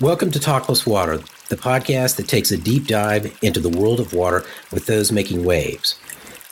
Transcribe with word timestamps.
Welcome 0.00 0.32
to 0.32 0.40
Talkless 0.40 0.88
Water, 0.88 1.18
the 1.50 1.56
podcast 1.56 2.16
that 2.16 2.26
takes 2.26 2.50
a 2.50 2.56
deep 2.56 2.88
dive 2.88 3.38
into 3.42 3.60
the 3.60 3.68
world 3.68 4.00
of 4.00 4.12
water 4.12 4.44
with 4.72 4.86
those 4.86 5.12
making 5.12 5.44
waves. 5.44 6.00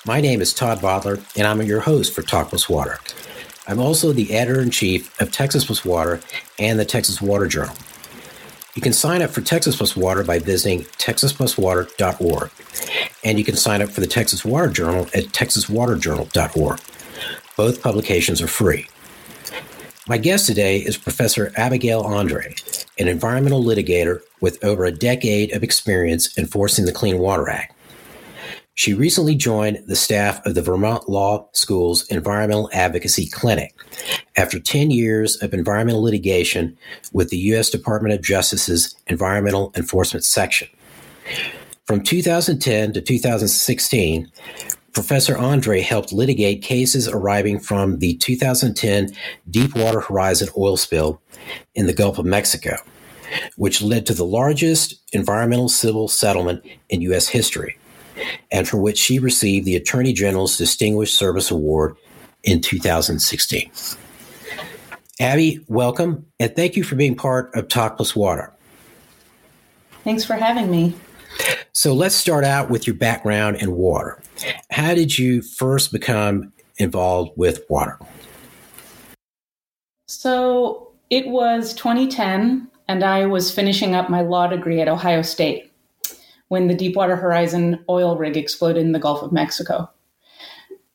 My 0.07 0.21
name 0.21 0.41
is 0.41 0.54
Todd 0.54 0.79
Votteler, 0.79 1.21
and 1.37 1.45
I'm 1.48 1.61
your 1.62 1.80
host 1.80 2.14
for 2.14 2.23
Talkless 2.23 2.70
Water. 2.70 3.00
I'm 3.66 3.80
also 3.80 4.12
the 4.12 4.32
editor 4.32 4.61
in 4.61 4.70
chief 4.70 5.20
of 5.20 5.32
Texas 5.32 5.64
Plus 5.64 5.84
Water 5.84 6.20
and 6.61 6.79
the 6.79 6.84
Texas 6.84 7.20
Water 7.20 7.48
Journal. 7.48 7.75
You 8.77 8.82
can 8.82 8.93
sign 8.93 9.23
up 9.23 9.30
for 9.30 9.41
Texas 9.41 9.74
Plus 9.74 9.96
Water 9.96 10.22
by 10.22 10.38
visiting 10.38 10.82
texaspluswater.org, 10.98 12.50
and 13.24 13.38
you 13.40 13.45
can 13.45 13.56
sign 13.56 13.82
up 13.82 13.90
for 13.90 14.00
the 14.00 14.06
Texas 14.06 14.45
Water 14.45 14.68
Journal 14.68 15.09
at 15.14 15.24
texaswaterjournal.org. 15.30 16.80
Both 17.56 17.82
publications 17.82 18.40
are 18.40 18.46
free. 18.46 18.86
My 20.09 20.18
guest 20.18 20.46
today 20.46 20.79
is 20.79 20.96
Professor 20.96 21.53
Abigail 21.57 22.03
Andre, 22.03 22.54
an 22.99 23.09
environmental 23.09 23.63
litigator 23.63 24.21
with 24.41 24.63
over 24.64 24.85
a 24.85 24.93
decade 24.93 25.53
of 25.53 25.63
experience 25.63 26.37
enforcing 26.37 26.85
the 26.85 26.93
Clean 26.93 27.18
Water 27.18 27.49
Act. 27.49 27.75
She 28.75 28.95
recently 28.95 29.35
joined 29.35 29.82
the 29.87 29.96
staff 29.96 30.45
of 30.46 30.55
the 30.55 30.63
Vermont 30.63 31.09
Law 31.09 31.46
School's 31.53 32.06
Environmental 32.09 32.70
Advocacy 32.73 33.28
Clinic 33.28 33.75
after 34.37 34.59
10 34.59 34.91
years 34.91 35.37
of 35.42 35.53
environmental 35.53 36.03
litigation 36.03 36.77
with 37.12 37.28
the 37.28 37.37
U.S. 37.39 37.69
Department 37.69 38.15
of 38.15 38.23
Justice's 38.23 38.97
Environmental 39.09 39.73
Enforcement 39.77 40.25
Section. 40.25 40.69
From 41.87 42.03
2010 42.03 42.95
to 42.95 43.03
2016, 43.03 44.31
Professor 44.92 45.37
Andre 45.37 45.81
helped 45.81 46.12
litigate 46.12 46.62
cases 46.62 47.09
arriving 47.09 47.59
from 47.59 47.98
the 47.98 48.14
2010 48.17 49.12
Deepwater 49.51 50.01
Horizon 50.01 50.48
oil 50.56 50.77
spill 50.77 51.20
in 51.75 51.87
the 51.87 51.95
Gulf 51.95 52.19
of 52.19 52.27
Mexico, 52.27 52.77
which 53.57 53.81
led 53.81 54.05
to 54.07 54.15
the 54.15 54.25
largest 54.25 55.01
environmental 55.12 55.69
civil 55.69 56.09
settlement 56.09 56.65
in 56.91 57.01
U.S. 57.03 57.29
history, 57.29 57.79
and 58.51 58.69
for 58.69 58.77
which 58.77 58.99
she 58.99 59.19
received 59.19 59.65
the 59.65 59.77
Attorney 59.77 60.12
General's 60.12 60.59
Distinguished 60.59 61.17
Service 61.17 61.51
Award 61.51 61.97
in 62.43 62.61
2016. 62.61 63.71
Abby, 65.21 65.65
welcome, 65.69 66.27
and 66.39 66.55
thank 66.55 66.77
you 66.77 66.84
for 66.84 66.97
being 66.97 67.15
part 67.15 67.55
of 67.55 67.69
Talk 67.69 67.97
Plus 67.97 68.15
Water. 68.15 68.53
Thanks 70.05 70.25
for 70.25 70.34
having 70.34 70.71
me. 70.71 70.95
So 71.72 71.94
let's 71.94 72.14
start 72.14 72.44
out 72.44 72.70
with 72.70 72.86
your 72.86 72.97
background 72.97 73.56
in 73.56 73.72
water. 73.72 74.20
How 74.70 74.94
did 74.94 75.19
you 75.19 75.42
first 75.42 75.92
become 75.92 76.52
involved 76.77 77.33
with 77.36 77.64
water? 77.69 77.98
So 80.06 80.92
it 81.10 81.28
was 81.28 81.75
2010, 81.75 82.69
and 82.88 83.05
I 83.05 83.27
was 83.27 83.53
finishing 83.53 83.94
up 83.94 84.10
my 84.10 84.20
law 84.20 84.47
degree 84.47 84.80
at 84.80 84.88
Ohio 84.88 85.22
State 85.22 85.72
when 86.48 86.69
the 86.69 86.75
Deepwater 86.75 87.16
Horizon 87.16 87.83
oil 87.88 88.16
rig 88.16 88.36
exploded 88.36 88.84
in 88.84 88.92
the 88.92 88.98
Gulf 88.98 89.22
of 89.22 89.33
Mexico. 89.33 89.91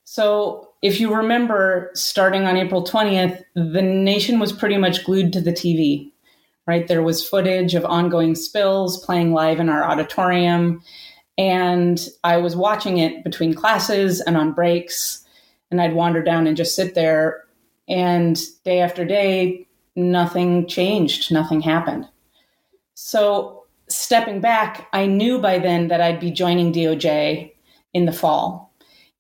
So, 0.04 0.70
if 0.82 1.00
you 1.00 1.14
remember, 1.14 1.90
starting 1.96 2.46
on 2.46 2.56
April 2.58 2.84
20th, 2.84 3.44
the 3.56 3.82
nation 3.82 4.40
was 4.40 4.52
pretty 4.52 4.78
much 4.78 5.04
glued 5.04 5.34
to 5.34 5.42
the 5.42 5.52
TV 5.52 6.12
right? 6.68 6.88
There 6.88 7.02
was 7.02 7.28
footage 7.28 7.74
of 7.74 7.86
ongoing 7.86 8.36
spills 8.36 9.04
playing 9.04 9.34
live 9.34 9.60
in 9.60 9.70
our 9.70 9.84
auditorium. 9.84 10.82
And 11.38 12.08
I 12.24 12.38
was 12.38 12.56
watching 12.56 12.98
it 12.98 13.24
between 13.24 13.54
classes 13.54 14.22
and 14.22 14.38
on 14.38 14.52
breaks. 14.52 15.24
And 15.72 15.82
I'd 15.82 15.96
wander 15.96 16.22
down 16.22 16.46
and 16.46 16.58
just 16.58 16.76
sit 16.76 16.94
there. 16.94 17.46
And 17.88 18.40
day 18.66 18.82
after 18.82 19.06
day, 19.06 19.66
nothing 19.96 20.68
changed, 20.68 21.32
nothing 21.32 21.62
happened. 21.62 22.08
So, 22.96 23.64
stepping 23.88 24.42
back, 24.42 24.88
I 24.92 25.06
knew 25.06 25.40
by 25.40 25.60
then 25.60 25.88
that 25.88 26.02
I'd 26.02 26.20
be 26.20 26.32
joining 26.32 26.74
DOJ 26.74 27.54
in 27.94 28.06
the 28.06 28.12
fall 28.12 28.67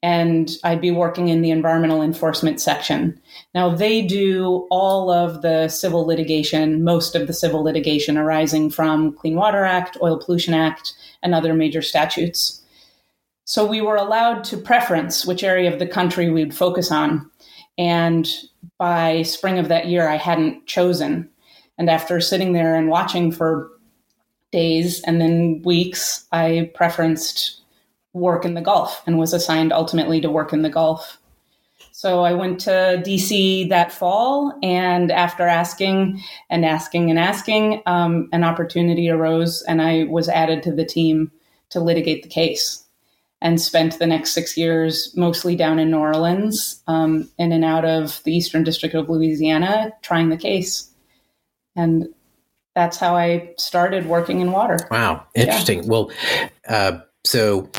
and 0.03 0.51
I'd 0.63 0.81
be 0.81 0.91
working 0.91 1.29
in 1.29 1.41
the 1.41 1.49
environmental 1.49 2.03
enforcement 2.03 2.61
section. 2.61 3.19
Now, 3.55 3.73
they 3.73 4.01
do 4.03 4.67
all 4.69 5.09
of 5.09 5.41
the 5.41 5.67
civil 5.69 6.05
litigation, 6.05 6.83
most 6.83 7.15
of 7.15 7.25
the 7.25 7.33
civil 7.33 7.63
litigation 7.63 8.17
arising 8.17 8.69
from 8.69 9.13
Clean 9.13 9.35
Water 9.35 9.65
Act, 9.65 9.97
Oil 10.01 10.19
Pollution 10.19 10.53
Act, 10.53 10.93
and 11.23 11.33
other 11.33 11.53
major 11.53 11.81
statutes. 11.81 12.61
So 13.45 13.65
we 13.65 13.81
were 13.81 13.95
allowed 13.95 14.43
to 14.45 14.57
preference 14.57 15.25
which 15.25 15.43
area 15.43 15.71
of 15.71 15.79
the 15.79 15.87
country 15.87 16.29
we'd 16.29 16.53
focus 16.53 16.91
on. 16.91 17.29
And 17.77 18.27
by 18.77 19.23
spring 19.23 19.57
of 19.57 19.67
that 19.69 19.87
year, 19.87 20.07
I 20.07 20.17
hadn't 20.17 20.67
chosen. 20.67 21.29
And 21.77 21.89
after 21.89 22.19
sitting 22.19 22.53
there 22.53 22.75
and 22.75 22.89
watching 22.89 23.31
for 23.31 23.71
days 24.51 25.01
and 25.03 25.19
then 25.21 25.61
weeks, 25.63 26.25
I 26.31 26.71
preferenced 26.75 27.61
work 28.17 28.45
in 28.45 28.53
the 28.53 28.61
Gulf 28.61 29.01
and 29.05 29.17
was 29.17 29.33
assigned 29.33 29.71
ultimately 29.71 30.21
to 30.21 30.29
work 30.29 30.53
in 30.53 30.61
the 30.61 30.69
Gulf. 30.69 31.19
So 31.91 32.21
I 32.21 32.33
went 32.33 32.59
to 32.61 33.01
DC 33.03 33.69
that 33.69 33.91
fall, 33.91 34.53
and 34.61 35.11
after 35.11 35.47
asking 35.47 36.21
and 36.47 36.63
asking 36.63 37.09
and 37.09 37.17
asking, 37.17 37.81
um, 37.87 38.29
an 38.31 38.43
opportunity 38.43 39.09
arose, 39.09 39.63
and 39.63 39.81
I 39.81 40.03
was 40.03 40.29
added 40.29 40.61
to 40.63 40.71
the 40.71 40.85
team 40.85 41.31
to 41.69 41.79
litigate 41.79 42.21
the 42.21 42.29
case. 42.29 42.83
And 43.41 43.61
spent 43.61 43.99
the 43.99 44.07
next 44.07 44.33
six 44.33 44.57
years 44.57 45.11
mostly 45.15 45.55
down 45.55 45.77
in 45.77 45.91
New 45.91 45.97
Orleans, 45.97 46.83
um, 46.87 47.29
in 47.37 47.51
and 47.51 47.65
out 47.65 47.85
of 47.85 48.21
the 48.23 48.35
Eastern 48.35 48.63
District 48.63 48.93
of 48.95 49.09
Louisiana, 49.09 49.91
trying 50.01 50.29
the 50.29 50.37
case. 50.37 50.91
And 51.75 52.07
that's 52.75 52.97
how 52.97 53.15
I 53.15 53.53
started 53.57 54.05
working 54.05 54.39
in 54.39 54.51
water. 54.51 54.77
Wow, 54.91 55.25
interesting. 55.33 55.83
Yeah. 55.83 55.89
Well, 55.89 56.11
uh, 56.67 56.99
so 57.23 57.69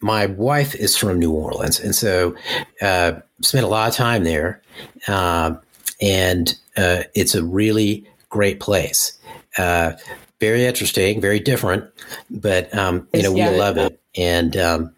my 0.00 0.26
wife 0.26 0.74
is 0.74 0.96
from 0.96 1.18
New 1.18 1.32
Orleans, 1.32 1.78
and 1.78 1.94
so 1.94 2.34
uh, 2.80 3.12
spent 3.42 3.64
a 3.64 3.68
lot 3.68 3.88
of 3.88 3.94
time 3.94 4.24
there, 4.24 4.62
uh, 5.08 5.54
and 6.00 6.54
uh, 6.76 7.02
it's 7.14 7.34
a 7.34 7.44
really 7.44 8.06
great 8.28 8.60
place. 8.60 9.18
Uh, 9.58 9.92
very 10.40 10.64
interesting, 10.64 11.20
very 11.20 11.40
different, 11.40 11.84
but 12.30 12.74
um, 12.74 13.06
you 13.12 13.22
know 13.22 13.32
we 13.32 13.40
yeah. 13.40 13.50
love 13.50 13.76
it, 13.76 14.00
and 14.16 14.56
um, 14.56 14.94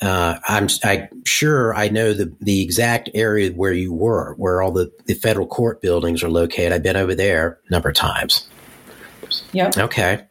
uh, 0.00 0.38
I'm 0.48 0.68
I, 0.84 1.08
sure 1.26 1.74
I 1.74 1.88
know 1.88 2.14
the 2.14 2.32
the 2.40 2.62
exact 2.62 3.10
area 3.14 3.50
where 3.50 3.72
you 3.72 3.92
were, 3.92 4.34
where 4.34 4.62
all 4.62 4.72
the, 4.72 4.90
the 5.06 5.14
federal 5.14 5.46
court 5.46 5.82
buildings 5.82 6.22
are 6.22 6.30
located. 6.30 6.72
I've 6.72 6.82
been 6.82 6.96
over 6.96 7.14
there 7.14 7.58
a 7.68 7.72
number 7.72 7.88
of 7.88 7.96
times. 7.96 8.48
Yep. 9.52 9.76
Okay. 9.76 10.24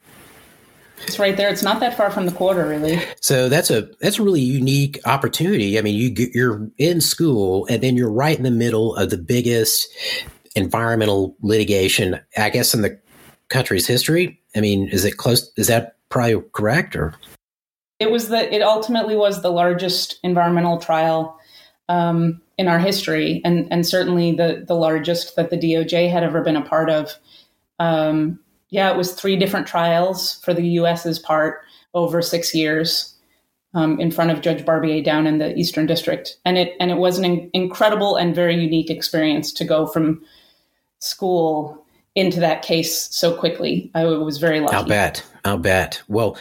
It's 1.03 1.19
right 1.19 1.37
there. 1.37 1.49
It's 1.49 1.63
not 1.63 1.79
that 1.79 1.95
far 1.95 2.09
from 2.09 2.25
the 2.25 2.31
quarter, 2.31 2.67
really. 2.67 2.99
So 3.21 3.49
that's 3.49 3.69
a 3.69 3.89
that's 4.01 4.19
a 4.19 4.23
really 4.23 4.41
unique 4.41 4.99
opportunity. 5.05 5.77
I 5.77 5.81
mean, 5.81 5.95
you 5.95 6.29
you're 6.33 6.69
in 6.77 7.01
school, 7.01 7.67
and 7.67 7.83
then 7.83 7.95
you're 7.95 8.11
right 8.11 8.37
in 8.37 8.43
the 8.43 8.51
middle 8.51 8.95
of 8.95 9.09
the 9.09 9.17
biggest 9.17 9.87
environmental 10.55 11.35
litigation, 11.41 12.19
I 12.35 12.49
guess, 12.49 12.73
in 12.73 12.81
the 12.81 12.99
country's 13.49 13.85
history. 13.87 14.41
I 14.55 14.61
mean, 14.61 14.89
is 14.89 15.05
it 15.05 15.17
close? 15.17 15.51
Is 15.55 15.67
that 15.67 15.97
probably 16.09 16.41
correct, 16.53 16.95
or? 16.95 17.13
It 17.99 18.11
was 18.11 18.29
the. 18.29 18.53
It 18.53 18.61
ultimately 18.61 19.15
was 19.15 19.41
the 19.41 19.51
largest 19.51 20.19
environmental 20.23 20.77
trial 20.77 21.39
um, 21.89 22.41
in 22.57 22.67
our 22.67 22.79
history, 22.79 23.41
and 23.45 23.67
and 23.71 23.85
certainly 23.85 24.33
the 24.33 24.63
the 24.67 24.75
largest 24.75 25.35
that 25.35 25.51
the 25.51 25.57
DOJ 25.57 26.11
had 26.11 26.23
ever 26.23 26.41
been 26.41 26.57
a 26.57 26.65
part 26.65 26.89
of. 26.89 27.13
Um, 27.79 28.39
yeah, 28.69 28.91
it 28.91 28.97
was 28.97 29.13
three 29.13 29.35
different 29.35 29.67
trials 29.67 30.39
for 30.43 30.53
the 30.53 30.67
U.S.'s 30.67 31.19
part 31.19 31.61
over 31.93 32.21
six 32.21 32.53
years 32.53 33.15
um, 33.73 33.99
in 33.99 34.11
front 34.11 34.31
of 34.31 34.41
Judge 34.41 34.65
Barbier 34.65 35.01
down 35.01 35.27
in 35.27 35.37
the 35.37 35.55
Eastern 35.55 35.85
District, 35.85 36.37
and 36.45 36.57
it 36.57 36.75
and 36.79 36.91
it 36.91 36.97
was 36.97 37.17
an 37.17 37.25
in- 37.25 37.49
incredible 37.53 38.15
and 38.15 38.35
very 38.35 38.55
unique 38.55 38.89
experience 38.89 39.51
to 39.53 39.65
go 39.65 39.85
from 39.85 40.21
school 40.99 41.85
into 42.15 42.39
that 42.39 42.61
case 42.61 43.07
so 43.15 43.35
quickly. 43.35 43.91
I 43.93 44.05
was 44.05 44.39
very 44.39 44.59
lucky. 44.59 44.75
I'll 44.75 44.85
bet. 44.85 45.23
I'll 45.45 45.57
bet. 45.57 46.01
Well. 46.07 46.37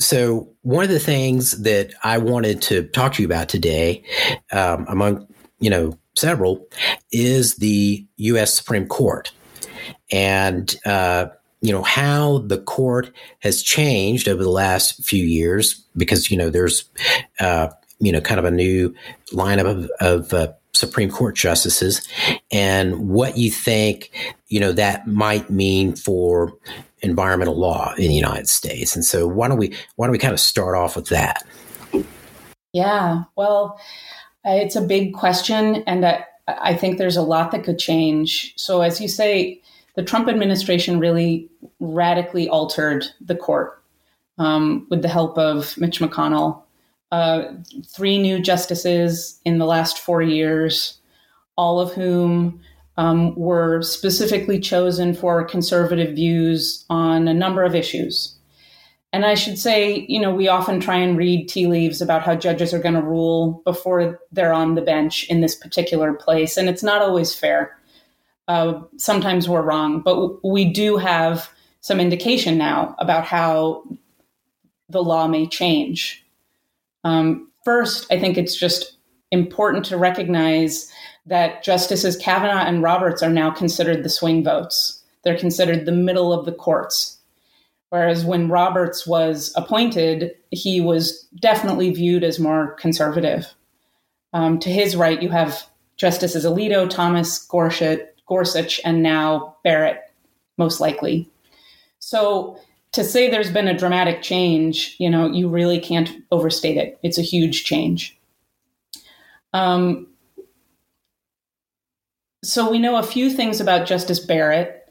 So 0.00 0.48
one 0.62 0.82
of 0.82 0.90
the 0.90 0.98
things 0.98 1.62
that 1.62 1.94
I 2.02 2.18
wanted 2.18 2.60
to 2.62 2.82
talk 2.88 3.14
to 3.14 3.22
you 3.22 3.28
about 3.28 3.48
today, 3.48 4.02
um, 4.50 4.86
among 4.88 5.28
you 5.60 5.70
know 5.70 5.96
several, 6.16 6.66
is 7.12 7.56
the 7.56 8.04
U.S. 8.16 8.54
Supreme 8.54 8.86
Court, 8.86 9.30
and 10.10 10.74
uh, 10.84 11.26
you 11.64 11.72
know 11.72 11.82
how 11.82 12.38
the 12.40 12.58
court 12.58 13.10
has 13.38 13.62
changed 13.62 14.28
over 14.28 14.42
the 14.42 14.50
last 14.50 15.02
few 15.02 15.24
years 15.24 15.82
because 15.96 16.30
you 16.30 16.36
know 16.36 16.50
there's 16.50 16.84
uh, 17.40 17.68
you 18.00 18.12
know 18.12 18.20
kind 18.20 18.38
of 18.38 18.44
a 18.44 18.50
new 18.50 18.94
lineup 19.32 19.64
of, 19.64 19.90
of 20.00 20.34
uh, 20.34 20.52
Supreme 20.74 21.10
Court 21.10 21.34
justices 21.34 22.06
and 22.52 23.08
what 23.08 23.38
you 23.38 23.50
think 23.50 24.10
you 24.48 24.60
know 24.60 24.72
that 24.72 25.08
might 25.08 25.48
mean 25.48 25.96
for 25.96 26.52
environmental 27.00 27.58
law 27.58 27.94
in 27.96 28.08
the 28.08 28.14
United 28.14 28.48
States. 28.48 28.94
And 28.94 29.04
so 29.04 29.26
why 29.26 29.48
don't 29.48 29.56
we 29.56 29.74
why 29.96 30.06
don't 30.06 30.12
we 30.12 30.18
kind 30.18 30.34
of 30.34 30.40
start 30.40 30.76
off 30.76 30.96
with 30.96 31.06
that? 31.08 31.46
Yeah, 32.74 33.22
well, 33.36 33.80
it's 34.44 34.76
a 34.76 34.82
big 34.82 35.14
question, 35.14 35.76
and 35.86 36.04
I, 36.04 36.26
I 36.46 36.74
think 36.74 36.98
there's 36.98 37.16
a 37.16 37.22
lot 37.22 37.52
that 37.52 37.64
could 37.64 37.78
change. 37.78 38.52
So 38.56 38.82
as 38.82 39.00
you 39.00 39.08
say, 39.08 39.62
the 39.94 40.02
Trump 40.02 40.28
administration 40.28 40.98
really 40.98 41.48
radically 41.92 42.48
altered 42.48 43.06
the 43.20 43.36
court 43.36 43.82
um, 44.38 44.86
with 44.90 45.02
the 45.02 45.08
help 45.08 45.38
of 45.38 45.76
Mitch 45.78 46.00
McConnell. 46.00 46.62
Uh, 47.12 47.52
three 47.86 48.18
new 48.18 48.40
justices 48.40 49.40
in 49.44 49.58
the 49.58 49.66
last 49.66 49.98
four 49.98 50.20
years, 50.22 50.98
all 51.56 51.78
of 51.78 51.92
whom 51.92 52.60
um, 52.96 53.34
were 53.36 53.82
specifically 53.82 54.58
chosen 54.58 55.14
for 55.14 55.44
conservative 55.44 56.14
views 56.14 56.84
on 56.90 57.28
a 57.28 57.34
number 57.34 57.62
of 57.62 57.74
issues. 57.74 58.36
And 59.12 59.24
I 59.24 59.34
should 59.34 59.58
say, 59.58 60.04
you 60.08 60.20
know, 60.20 60.34
we 60.34 60.48
often 60.48 60.80
try 60.80 60.96
and 60.96 61.16
read 61.16 61.48
tea 61.48 61.68
leaves 61.68 62.02
about 62.02 62.22
how 62.22 62.34
judges 62.34 62.74
are 62.74 62.80
going 62.80 62.96
to 62.96 63.02
rule 63.02 63.62
before 63.64 64.20
they're 64.32 64.52
on 64.52 64.74
the 64.74 64.82
bench 64.82 65.24
in 65.30 65.40
this 65.40 65.54
particular 65.54 66.14
place. 66.14 66.56
And 66.56 66.68
it's 66.68 66.82
not 66.82 67.00
always 67.00 67.32
fair. 67.32 67.78
Uh, 68.48 68.80
sometimes 68.96 69.48
we're 69.48 69.62
wrong, 69.62 70.00
but 70.00 70.44
we 70.44 70.64
do 70.64 70.96
have 70.96 71.48
some 71.84 72.00
indication 72.00 72.56
now 72.56 72.96
about 72.98 73.26
how 73.26 73.84
the 74.88 75.04
law 75.04 75.26
may 75.26 75.46
change. 75.46 76.24
Um, 77.04 77.50
first, 77.62 78.06
I 78.10 78.18
think 78.18 78.38
it's 78.38 78.56
just 78.56 78.96
important 79.30 79.84
to 79.84 79.98
recognize 79.98 80.90
that 81.26 81.62
Justices 81.62 82.16
Kavanaugh 82.16 82.64
and 82.64 82.82
Roberts 82.82 83.22
are 83.22 83.28
now 83.28 83.50
considered 83.50 84.02
the 84.02 84.08
swing 84.08 84.42
votes. 84.42 85.02
They're 85.24 85.36
considered 85.36 85.84
the 85.84 85.92
middle 85.92 86.32
of 86.32 86.46
the 86.46 86.52
courts. 86.52 87.18
Whereas 87.90 88.24
when 88.24 88.48
Roberts 88.48 89.06
was 89.06 89.52
appointed, 89.54 90.32
he 90.52 90.80
was 90.80 91.28
definitely 91.38 91.90
viewed 91.90 92.24
as 92.24 92.40
more 92.40 92.76
conservative. 92.76 93.46
Um, 94.32 94.58
to 94.60 94.70
his 94.70 94.96
right, 94.96 95.20
you 95.20 95.28
have 95.28 95.66
Justices 95.98 96.46
Alito, 96.46 96.88
Thomas, 96.88 97.44
Gorsuch, 97.46 98.00
Gorsuch, 98.26 98.80
and 98.86 99.02
now 99.02 99.56
Barrett, 99.62 100.00
most 100.56 100.80
likely. 100.80 101.30
So 102.04 102.60
to 102.92 103.02
say 103.02 103.30
there's 103.30 103.50
been 103.50 103.66
a 103.66 103.76
dramatic 103.76 104.20
change, 104.20 104.94
you 104.98 105.08
know, 105.08 105.26
you 105.26 105.48
really 105.48 105.80
can't 105.80 106.10
overstate 106.30 106.76
it. 106.76 106.98
It's 107.02 107.16
a 107.16 107.22
huge 107.22 107.64
change. 107.64 108.18
Um, 109.54 110.08
so 112.42 112.70
we 112.70 112.78
know 112.78 112.96
a 112.96 113.02
few 113.02 113.30
things 113.30 113.58
about 113.58 113.86
Justice 113.86 114.20
Barrett, 114.20 114.86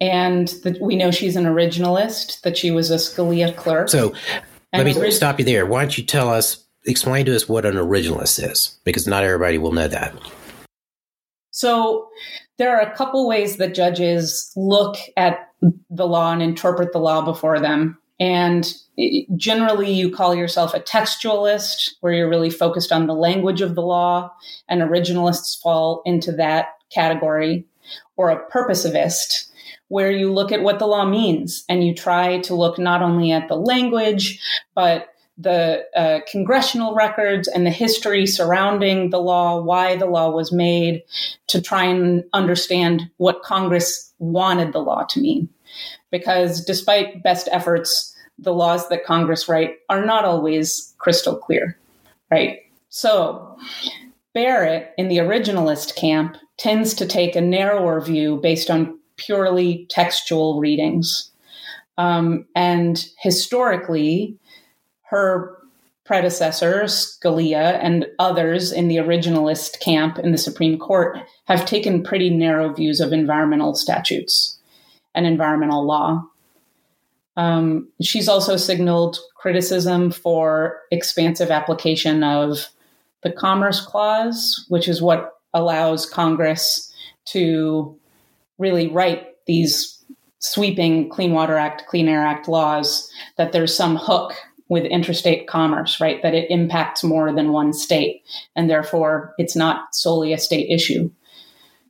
and 0.00 0.48
that 0.64 0.80
we 0.80 0.96
know 0.96 1.12
she's 1.12 1.36
an 1.36 1.44
originalist, 1.44 2.40
that 2.40 2.56
she 2.56 2.72
was 2.72 2.90
a 2.90 2.96
Scalia 2.96 3.54
clerk. 3.54 3.88
So 3.88 4.12
let 4.72 4.84
me 4.84 4.96
orig- 4.96 5.12
stop 5.12 5.38
you 5.38 5.44
there. 5.44 5.66
Why 5.66 5.82
don't 5.82 5.96
you 5.96 6.02
tell 6.02 6.30
us, 6.30 6.64
explain 6.84 7.26
to 7.26 7.36
us 7.36 7.48
what 7.48 7.64
an 7.64 7.76
originalist 7.76 8.42
is, 8.50 8.76
because 8.82 9.06
not 9.06 9.22
everybody 9.22 9.58
will 9.58 9.72
know 9.72 9.86
that. 9.86 10.14
So 11.52 12.08
there 12.58 12.74
are 12.76 12.80
a 12.80 12.96
couple 12.96 13.28
ways 13.28 13.58
that 13.58 13.74
judges 13.74 14.50
look 14.56 14.96
at 15.16 15.46
the 15.90 16.06
law 16.06 16.32
and 16.32 16.42
interpret 16.42 16.92
the 16.92 16.98
law 16.98 17.22
before 17.22 17.60
them. 17.60 17.98
And 18.18 18.70
generally, 19.36 19.90
you 19.92 20.10
call 20.10 20.34
yourself 20.34 20.74
a 20.74 20.80
textualist, 20.80 21.92
where 22.00 22.12
you're 22.12 22.28
really 22.28 22.50
focused 22.50 22.92
on 22.92 23.06
the 23.06 23.14
language 23.14 23.62
of 23.62 23.74
the 23.74 23.82
law, 23.82 24.30
and 24.68 24.82
originalists 24.82 25.60
fall 25.60 26.02
into 26.04 26.32
that 26.32 26.68
category, 26.92 27.64
or 28.16 28.30
a 28.30 28.50
purposivist, 28.50 29.48
where 29.88 30.10
you 30.10 30.32
look 30.32 30.52
at 30.52 30.62
what 30.62 30.78
the 30.78 30.86
law 30.86 31.04
means 31.04 31.64
and 31.68 31.84
you 31.84 31.94
try 31.94 32.38
to 32.38 32.54
look 32.54 32.78
not 32.78 33.02
only 33.02 33.32
at 33.32 33.48
the 33.48 33.56
language, 33.56 34.40
but 34.74 35.09
the 35.40 35.84
uh, 35.96 36.20
congressional 36.30 36.94
records 36.94 37.48
and 37.48 37.64
the 37.64 37.70
history 37.70 38.26
surrounding 38.26 39.10
the 39.10 39.20
law, 39.20 39.60
why 39.60 39.96
the 39.96 40.06
law 40.06 40.30
was 40.30 40.52
made, 40.52 41.02
to 41.46 41.60
try 41.60 41.84
and 41.84 42.24
understand 42.32 43.10
what 43.16 43.42
Congress 43.42 44.12
wanted 44.18 44.72
the 44.72 44.80
law 44.80 45.04
to 45.04 45.20
mean. 45.20 45.48
Because 46.10 46.64
despite 46.64 47.22
best 47.22 47.48
efforts, 47.52 48.14
the 48.38 48.52
laws 48.52 48.88
that 48.88 49.04
Congress 49.04 49.48
write 49.48 49.76
are 49.88 50.04
not 50.04 50.24
always 50.24 50.94
crystal 50.98 51.36
clear, 51.36 51.78
right? 52.30 52.58
So, 52.88 53.56
Barrett 54.34 54.92
in 54.98 55.08
the 55.08 55.18
originalist 55.18 55.96
camp 55.96 56.36
tends 56.56 56.94
to 56.94 57.06
take 57.06 57.34
a 57.34 57.40
narrower 57.40 58.00
view 58.00 58.36
based 58.36 58.70
on 58.70 58.98
purely 59.16 59.86
textual 59.90 60.60
readings. 60.60 61.30
Um, 61.98 62.46
and 62.54 63.04
historically, 63.18 64.38
her 65.10 65.56
predecessor, 66.04 66.84
Scalia, 66.84 67.78
and 67.82 68.06
others 68.18 68.72
in 68.72 68.88
the 68.88 68.96
originalist 68.96 69.80
camp 69.80 70.18
in 70.18 70.32
the 70.32 70.38
Supreme 70.38 70.78
Court 70.78 71.18
have 71.46 71.66
taken 71.66 72.02
pretty 72.02 72.30
narrow 72.30 72.72
views 72.72 73.00
of 73.00 73.12
environmental 73.12 73.74
statutes 73.74 74.58
and 75.14 75.26
environmental 75.26 75.84
law. 75.84 76.22
Um, 77.36 77.88
she's 78.00 78.28
also 78.28 78.56
signaled 78.56 79.18
criticism 79.36 80.10
for 80.10 80.80
expansive 80.90 81.50
application 81.50 82.22
of 82.22 82.68
the 83.22 83.32
Commerce 83.32 83.80
Clause, 83.80 84.64
which 84.68 84.88
is 84.88 85.02
what 85.02 85.34
allows 85.54 86.08
Congress 86.08 86.92
to 87.26 87.96
really 88.58 88.88
write 88.88 89.28
these 89.46 90.02
sweeping 90.38 91.08
Clean 91.08 91.32
Water 91.32 91.56
Act, 91.56 91.86
Clean 91.86 92.08
Air 92.08 92.24
Act 92.24 92.48
laws, 92.48 93.10
that 93.36 93.52
there's 93.52 93.76
some 93.76 93.96
hook 93.96 94.34
with 94.70 94.84
interstate 94.86 95.48
commerce, 95.48 96.00
right? 96.00 96.22
That 96.22 96.32
it 96.32 96.50
impacts 96.50 97.04
more 97.04 97.32
than 97.34 97.52
one 97.52 97.74
state, 97.74 98.22
and 98.56 98.70
therefore 98.70 99.34
it's 99.36 99.56
not 99.56 99.94
solely 99.94 100.32
a 100.32 100.38
state 100.38 100.70
issue. 100.70 101.10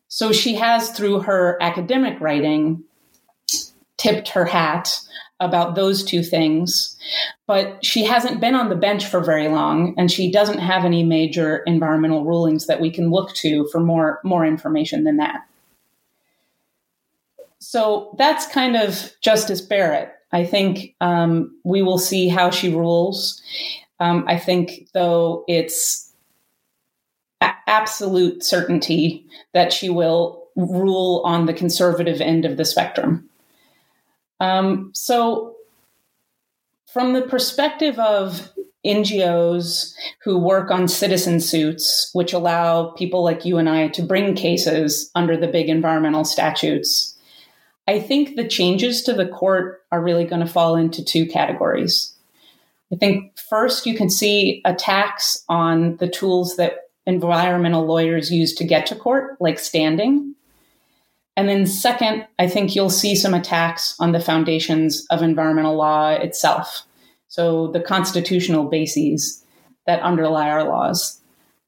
So 0.08 0.32
she 0.32 0.56
has, 0.56 0.90
through 0.90 1.20
her 1.20 1.56
academic 1.62 2.20
writing, 2.20 2.82
tipped 3.96 4.30
her 4.30 4.46
hat 4.46 4.98
about 5.38 5.74
those 5.74 6.02
two 6.02 6.22
things. 6.22 6.96
But 7.46 7.84
she 7.84 8.04
hasn't 8.04 8.40
been 8.40 8.54
on 8.54 8.70
the 8.70 8.76
bench 8.76 9.06
for 9.06 9.22
very 9.22 9.48
long, 9.48 9.94
and 9.96 10.10
she 10.10 10.32
doesn't 10.32 10.58
have 10.58 10.84
any 10.84 11.04
major 11.04 11.58
environmental 11.66 12.24
rulings 12.24 12.66
that 12.66 12.80
we 12.80 12.90
can 12.90 13.10
look 13.10 13.34
to 13.34 13.68
for 13.68 13.80
more, 13.80 14.20
more 14.24 14.44
information 14.44 15.04
than 15.04 15.18
that. 15.18 15.46
So 17.58 18.14
that's 18.18 18.46
kind 18.46 18.74
of 18.74 19.12
Justice 19.20 19.60
Barrett. 19.60 20.12
I 20.32 20.44
think 20.44 20.94
um, 21.00 21.56
we 21.64 21.82
will 21.82 21.98
see 21.98 22.28
how 22.28 22.50
she 22.50 22.74
rules. 22.74 23.42
Um, 23.98 24.24
I 24.26 24.38
think, 24.38 24.88
though, 24.94 25.44
it's 25.48 26.12
a- 27.40 27.54
absolute 27.66 28.44
certainty 28.44 29.26
that 29.52 29.72
she 29.72 29.90
will 29.90 30.48
rule 30.56 31.22
on 31.24 31.46
the 31.46 31.54
conservative 31.54 32.20
end 32.20 32.44
of 32.44 32.56
the 32.56 32.64
spectrum. 32.64 33.28
Um, 34.38 34.90
so, 34.94 35.56
from 36.92 37.12
the 37.12 37.22
perspective 37.22 37.98
of 37.98 38.50
NGOs 38.84 39.94
who 40.22 40.38
work 40.38 40.70
on 40.70 40.88
citizen 40.88 41.40
suits, 41.40 42.10
which 42.14 42.32
allow 42.32 42.90
people 42.90 43.22
like 43.22 43.44
you 43.44 43.58
and 43.58 43.68
I 43.68 43.88
to 43.88 44.02
bring 44.02 44.34
cases 44.34 45.10
under 45.14 45.36
the 45.36 45.48
big 45.48 45.68
environmental 45.68 46.24
statutes, 46.24 47.14
I 47.90 47.98
think 47.98 48.36
the 48.36 48.46
changes 48.46 49.02
to 49.02 49.12
the 49.12 49.26
court 49.26 49.82
are 49.90 50.00
really 50.00 50.24
going 50.24 50.46
to 50.46 50.52
fall 50.52 50.76
into 50.76 51.04
two 51.04 51.26
categories. 51.26 52.14
I 52.92 52.96
think 52.96 53.36
first, 53.36 53.84
you 53.84 53.96
can 53.96 54.08
see 54.08 54.62
attacks 54.64 55.44
on 55.48 55.96
the 55.96 56.06
tools 56.06 56.54
that 56.54 56.90
environmental 57.04 57.84
lawyers 57.84 58.30
use 58.30 58.54
to 58.54 58.64
get 58.64 58.86
to 58.86 58.94
court, 58.94 59.36
like 59.40 59.58
standing. 59.58 60.36
And 61.36 61.48
then, 61.48 61.66
second, 61.66 62.28
I 62.38 62.46
think 62.46 62.76
you'll 62.76 62.90
see 62.90 63.16
some 63.16 63.34
attacks 63.34 63.96
on 63.98 64.12
the 64.12 64.20
foundations 64.20 65.04
of 65.10 65.20
environmental 65.20 65.74
law 65.74 66.10
itself. 66.10 66.84
So, 67.26 67.72
the 67.72 67.80
constitutional 67.80 68.68
bases 68.68 69.44
that 69.88 70.00
underlie 70.02 70.48
our 70.48 70.62
laws. 70.62 71.20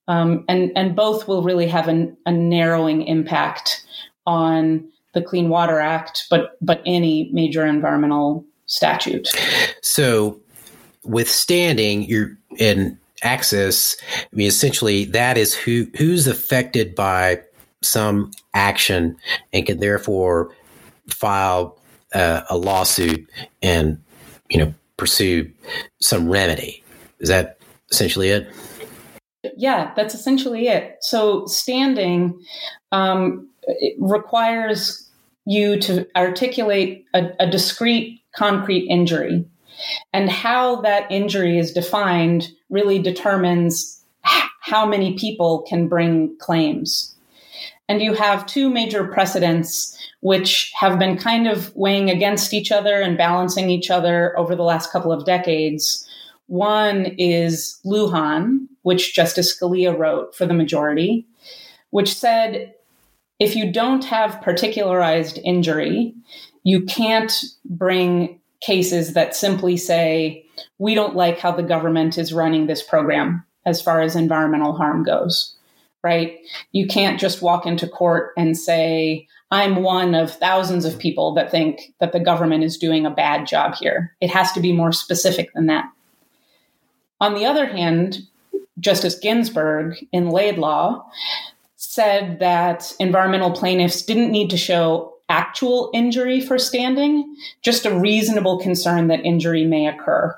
Um, 0.06 0.44
and, 0.48 0.70
and 0.76 0.94
both 0.94 1.26
will 1.26 1.42
really 1.42 1.66
have 1.66 1.88
an, 1.88 2.16
a 2.26 2.30
narrowing 2.30 3.02
impact 3.08 3.84
on 4.24 4.91
the 5.12 5.22
Clean 5.22 5.48
Water 5.48 5.80
Act, 5.80 6.26
but, 6.30 6.56
but 6.60 6.82
any 6.86 7.30
major 7.32 7.66
environmental 7.66 8.44
statute. 8.66 9.28
So, 9.82 10.40
withstanding 11.04 12.04
your 12.04 12.36
in 12.58 12.98
access, 13.22 13.96
I 14.18 14.36
mean, 14.36 14.48
essentially, 14.48 15.04
that 15.06 15.36
is 15.36 15.54
who 15.54 15.86
who's 15.96 16.26
affected 16.26 16.94
by 16.94 17.42
some 17.82 18.30
action 18.54 19.16
and 19.52 19.66
can 19.66 19.80
therefore 19.80 20.54
file 21.08 21.78
uh, 22.14 22.42
a 22.48 22.56
lawsuit 22.56 23.28
and 23.62 24.02
you 24.48 24.58
know 24.58 24.74
pursue 24.96 25.50
some 26.00 26.28
remedy. 26.28 26.82
Is 27.20 27.28
that 27.28 27.58
essentially 27.90 28.28
it? 28.28 28.48
Yeah, 29.56 29.92
that's 29.96 30.14
essentially 30.14 30.68
it. 30.68 30.96
So 31.00 31.46
standing 31.46 32.40
um, 32.92 33.48
requires 33.98 35.08
you 35.44 35.78
to 35.80 36.06
articulate 36.16 37.04
a, 37.14 37.30
a 37.40 37.50
discrete, 37.50 38.20
concrete 38.34 38.86
injury. 38.88 39.44
And 40.12 40.30
how 40.30 40.80
that 40.82 41.10
injury 41.10 41.58
is 41.58 41.72
defined 41.72 42.48
really 42.70 43.00
determines 43.00 44.00
how 44.60 44.86
many 44.86 45.18
people 45.18 45.62
can 45.68 45.88
bring 45.88 46.36
claims. 46.38 47.14
And 47.88 48.00
you 48.00 48.14
have 48.14 48.46
two 48.46 48.70
major 48.70 49.06
precedents 49.08 49.98
which 50.20 50.72
have 50.78 51.00
been 51.00 51.18
kind 51.18 51.48
of 51.48 51.74
weighing 51.74 52.08
against 52.08 52.54
each 52.54 52.70
other 52.70 53.00
and 53.00 53.18
balancing 53.18 53.70
each 53.70 53.90
other 53.90 54.38
over 54.38 54.54
the 54.54 54.62
last 54.62 54.92
couple 54.92 55.10
of 55.10 55.26
decades. 55.26 56.08
One 56.46 57.06
is 57.18 57.80
Lujan, 57.84 58.61
which 58.82 59.14
Justice 59.14 59.56
Scalia 59.58 59.96
wrote 59.96 60.34
for 60.34 60.46
the 60.46 60.54
majority, 60.54 61.26
which 61.90 62.14
said 62.14 62.74
if 63.38 63.56
you 63.56 63.72
don't 63.72 64.04
have 64.04 64.40
particularized 64.40 65.38
injury, 65.44 66.14
you 66.62 66.84
can't 66.84 67.44
bring 67.64 68.40
cases 68.60 69.14
that 69.14 69.34
simply 69.34 69.76
say, 69.76 70.44
we 70.78 70.94
don't 70.94 71.16
like 71.16 71.38
how 71.38 71.50
the 71.50 71.62
government 71.62 72.18
is 72.18 72.32
running 72.32 72.66
this 72.66 72.82
program 72.82 73.44
as 73.66 73.82
far 73.82 74.00
as 74.00 74.14
environmental 74.14 74.74
harm 74.74 75.02
goes, 75.02 75.56
right? 76.04 76.38
You 76.70 76.86
can't 76.86 77.18
just 77.18 77.42
walk 77.42 77.66
into 77.66 77.88
court 77.88 78.32
and 78.36 78.56
say, 78.56 79.26
I'm 79.50 79.82
one 79.82 80.14
of 80.14 80.34
thousands 80.34 80.84
of 80.84 80.98
people 80.98 81.34
that 81.34 81.50
think 81.50 81.92
that 82.00 82.12
the 82.12 82.20
government 82.20 82.64
is 82.64 82.78
doing 82.78 83.04
a 83.04 83.10
bad 83.10 83.46
job 83.46 83.74
here. 83.74 84.16
It 84.20 84.30
has 84.30 84.52
to 84.52 84.60
be 84.60 84.72
more 84.72 84.92
specific 84.92 85.52
than 85.52 85.66
that. 85.66 85.84
On 87.20 87.34
the 87.34 87.44
other 87.44 87.66
hand, 87.66 88.18
Justice 88.80 89.18
Ginsburg 89.18 90.04
in 90.12 90.30
Laidlaw 90.30 91.04
said 91.76 92.38
that 92.38 92.92
environmental 92.98 93.50
plaintiffs 93.50 94.02
didn't 94.02 94.30
need 94.30 94.50
to 94.50 94.56
show 94.56 95.14
actual 95.28 95.90
injury 95.94 96.40
for 96.40 96.58
standing, 96.58 97.36
just 97.62 97.86
a 97.86 97.98
reasonable 97.98 98.58
concern 98.58 99.08
that 99.08 99.24
injury 99.24 99.64
may 99.64 99.86
occur. 99.86 100.36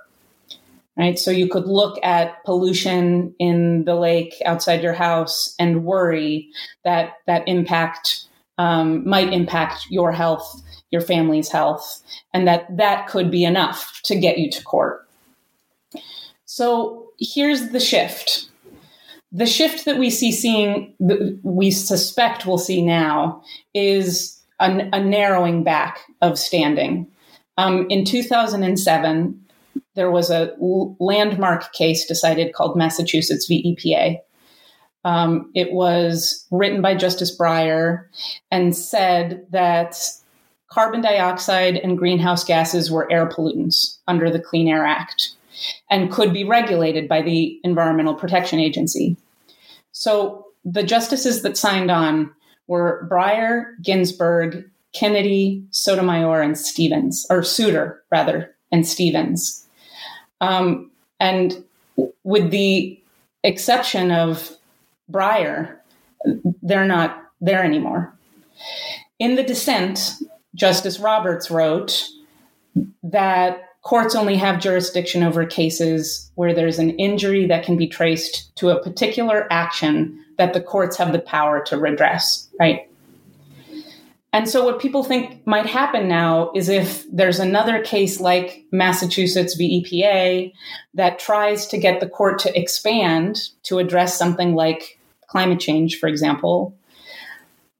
Right? 0.96 1.18
So 1.18 1.32
you 1.32 1.48
could 1.48 1.66
look 1.66 1.98
at 2.04 2.44
pollution 2.44 3.34
in 3.40 3.84
the 3.84 3.96
lake 3.96 4.34
outside 4.44 4.82
your 4.82 4.92
house 4.92 5.54
and 5.58 5.84
worry 5.84 6.48
that 6.84 7.14
that 7.26 7.48
impact 7.48 8.26
um, 8.58 9.08
might 9.08 9.32
impact 9.32 9.86
your 9.90 10.12
health, 10.12 10.62
your 10.90 11.00
family's 11.00 11.48
health, 11.48 12.02
and 12.32 12.46
that 12.46 12.76
that 12.76 13.08
could 13.08 13.30
be 13.30 13.44
enough 13.44 14.00
to 14.04 14.14
get 14.14 14.38
you 14.38 14.48
to 14.52 14.62
court. 14.62 15.08
So 16.44 17.03
here's 17.24 17.70
the 17.70 17.80
shift. 17.80 18.48
The 19.32 19.46
shift 19.46 19.84
that 19.84 19.98
we 19.98 20.10
see 20.10 20.30
seeing 20.30 20.94
we 21.42 21.70
suspect 21.70 22.46
we'll 22.46 22.58
see 22.58 22.82
now 22.82 23.42
is 23.74 24.40
a, 24.60 24.88
a 24.92 25.02
narrowing 25.02 25.64
back 25.64 25.98
of 26.20 26.38
standing. 26.38 27.08
Um, 27.58 27.86
in 27.88 28.04
2007 28.04 29.40
there 29.94 30.10
was 30.10 30.30
a 30.30 30.54
landmark 30.58 31.72
case 31.72 32.04
decided 32.04 32.52
called 32.52 32.76
massachusetts 32.76 33.46
v. 33.46 33.76
Epa 33.76 34.18
um, 35.04 35.50
it 35.54 35.72
was 35.72 36.46
written 36.50 36.80
by 36.80 36.94
justice 36.94 37.36
breyer 37.36 38.06
and 38.50 38.76
said 38.76 39.46
that 39.50 39.96
carbon 40.68 41.02
dioxide 41.02 41.76
and 41.76 41.98
greenhouse 41.98 42.42
gases 42.42 42.90
were 42.90 43.10
air 43.12 43.28
pollutants 43.28 43.98
under 44.08 44.30
the 44.30 44.40
clean 44.40 44.68
air 44.68 44.84
act 44.84 45.33
and 45.90 46.10
could 46.10 46.32
be 46.32 46.44
regulated 46.44 47.08
by 47.08 47.22
the 47.22 47.58
environmental 47.64 48.14
protection 48.14 48.58
agency 48.58 49.16
so 49.94 50.48
the 50.64 50.82
justices 50.82 51.42
that 51.42 51.56
signed 51.56 51.90
on 51.90 52.30
were 52.66 53.06
Breyer, 53.10 53.80
Ginsburg, 53.80 54.68
Kennedy, 54.92 55.64
Sotomayor, 55.70 56.40
and 56.40 56.58
Stevens, 56.58 57.26
or 57.30 57.42
Souter 57.42 58.02
rather, 58.10 58.54
and 58.72 58.86
Stevens. 58.86 59.66
Um, 60.40 60.90
and 61.20 61.64
with 62.24 62.50
the 62.50 63.00
exception 63.44 64.10
of 64.10 64.50
Breyer, 65.10 65.76
they're 66.62 66.86
not 66.86 67.22
there 67.40 67.62
anymore. 67.62 68.12
In 69.20 69.36
the 69.36 69.44
dissent, 69.44 70.14
Justice 70.56 70.98
Roberts 70.98 71.50
wrote 71.50 72.08
that 73.04 73.73
courts 73.84 74.14
only 74.14 74.36
have 74.36 74.60
jurisdiction 74.60 75.22
over 75.22 75.46
cases 75.46 76.30
where 76.34 76.54
there's 76.54 76.78
an 76.78 76.90
injury 76.98 77.46
that 77.46 77.64
can 77.64 77.76
be 77.76 77.86
traced 77.86 78.54
to 78.56 78.70
a 78.70 78.82
particular 78.82 79.46
action 79.50 80.18
that 80.38 80.54
the 80.54 80.60
courts 80.60 80.96
have 80.96 81.12
the 81.12 81.20
power 81.20 81.62
to 81.62 81.78
redress, 81.78 82.48
right? 82.58 82.90
And 84.32 84.48
so, 84.48 84.64
what 84.64 84.80
people 84.80 85.04
think 85.04 85.46
might 85.46 85.66
happen 85.66 86.08
now 86.08 86.50
is 86.56 86.68
if 86.68 87.04
there's 87.12 87.38
another 87.38 87.84
case 87.84 88.18
like 88.18 88.64
Massachusetts 88.72 89.54
v. 89.54 89.84
EPA 89.84 90.52
that 90.94 91.20
tries 91.20 91.66
to 91.68 91.78
get 91.78 92.00
the 92.00 92.08
court 92.08 92.40
to 92.40 92.58
expand 92.58 93.38
to 93.64 93.78
address 93.78 94.18
something 94.18 94.56
like 94.56 94.98
climate 95.28 95.60
change, 95.60 96.00
for 96.00 96.08
example, 96.08 96.76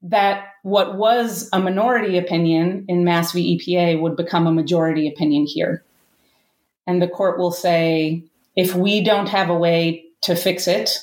that 0.01 0.45
what 0.63 0.97
was 0.97 1.49
a 1.51 1.59
minority 1.59 2.17
opinion 2.17 2.85
in 2.87 3.03
Mass 3.03 3.33
v. 3.33 3.59
EPA 3.59 3.99
would 3.99 4.15
become 4.15 4.47
a 4.47 4.53
majority 4.53 5.09
opinion 5.09 5.45
here 5.45 5.83
and 6.87 7.01
the 7.01 7.07
court 7.07 7.37
will 7.37 7.51
say, 7.51 8.23
if 8.55 8.75
we 8.75 9.03
don't 9.03 9.27
have 9.27 9.49
a 9.49 9.57
way 9.57 10.05
to 10.21 10.35
fix 10.35 10.67
it, 10.67 10.99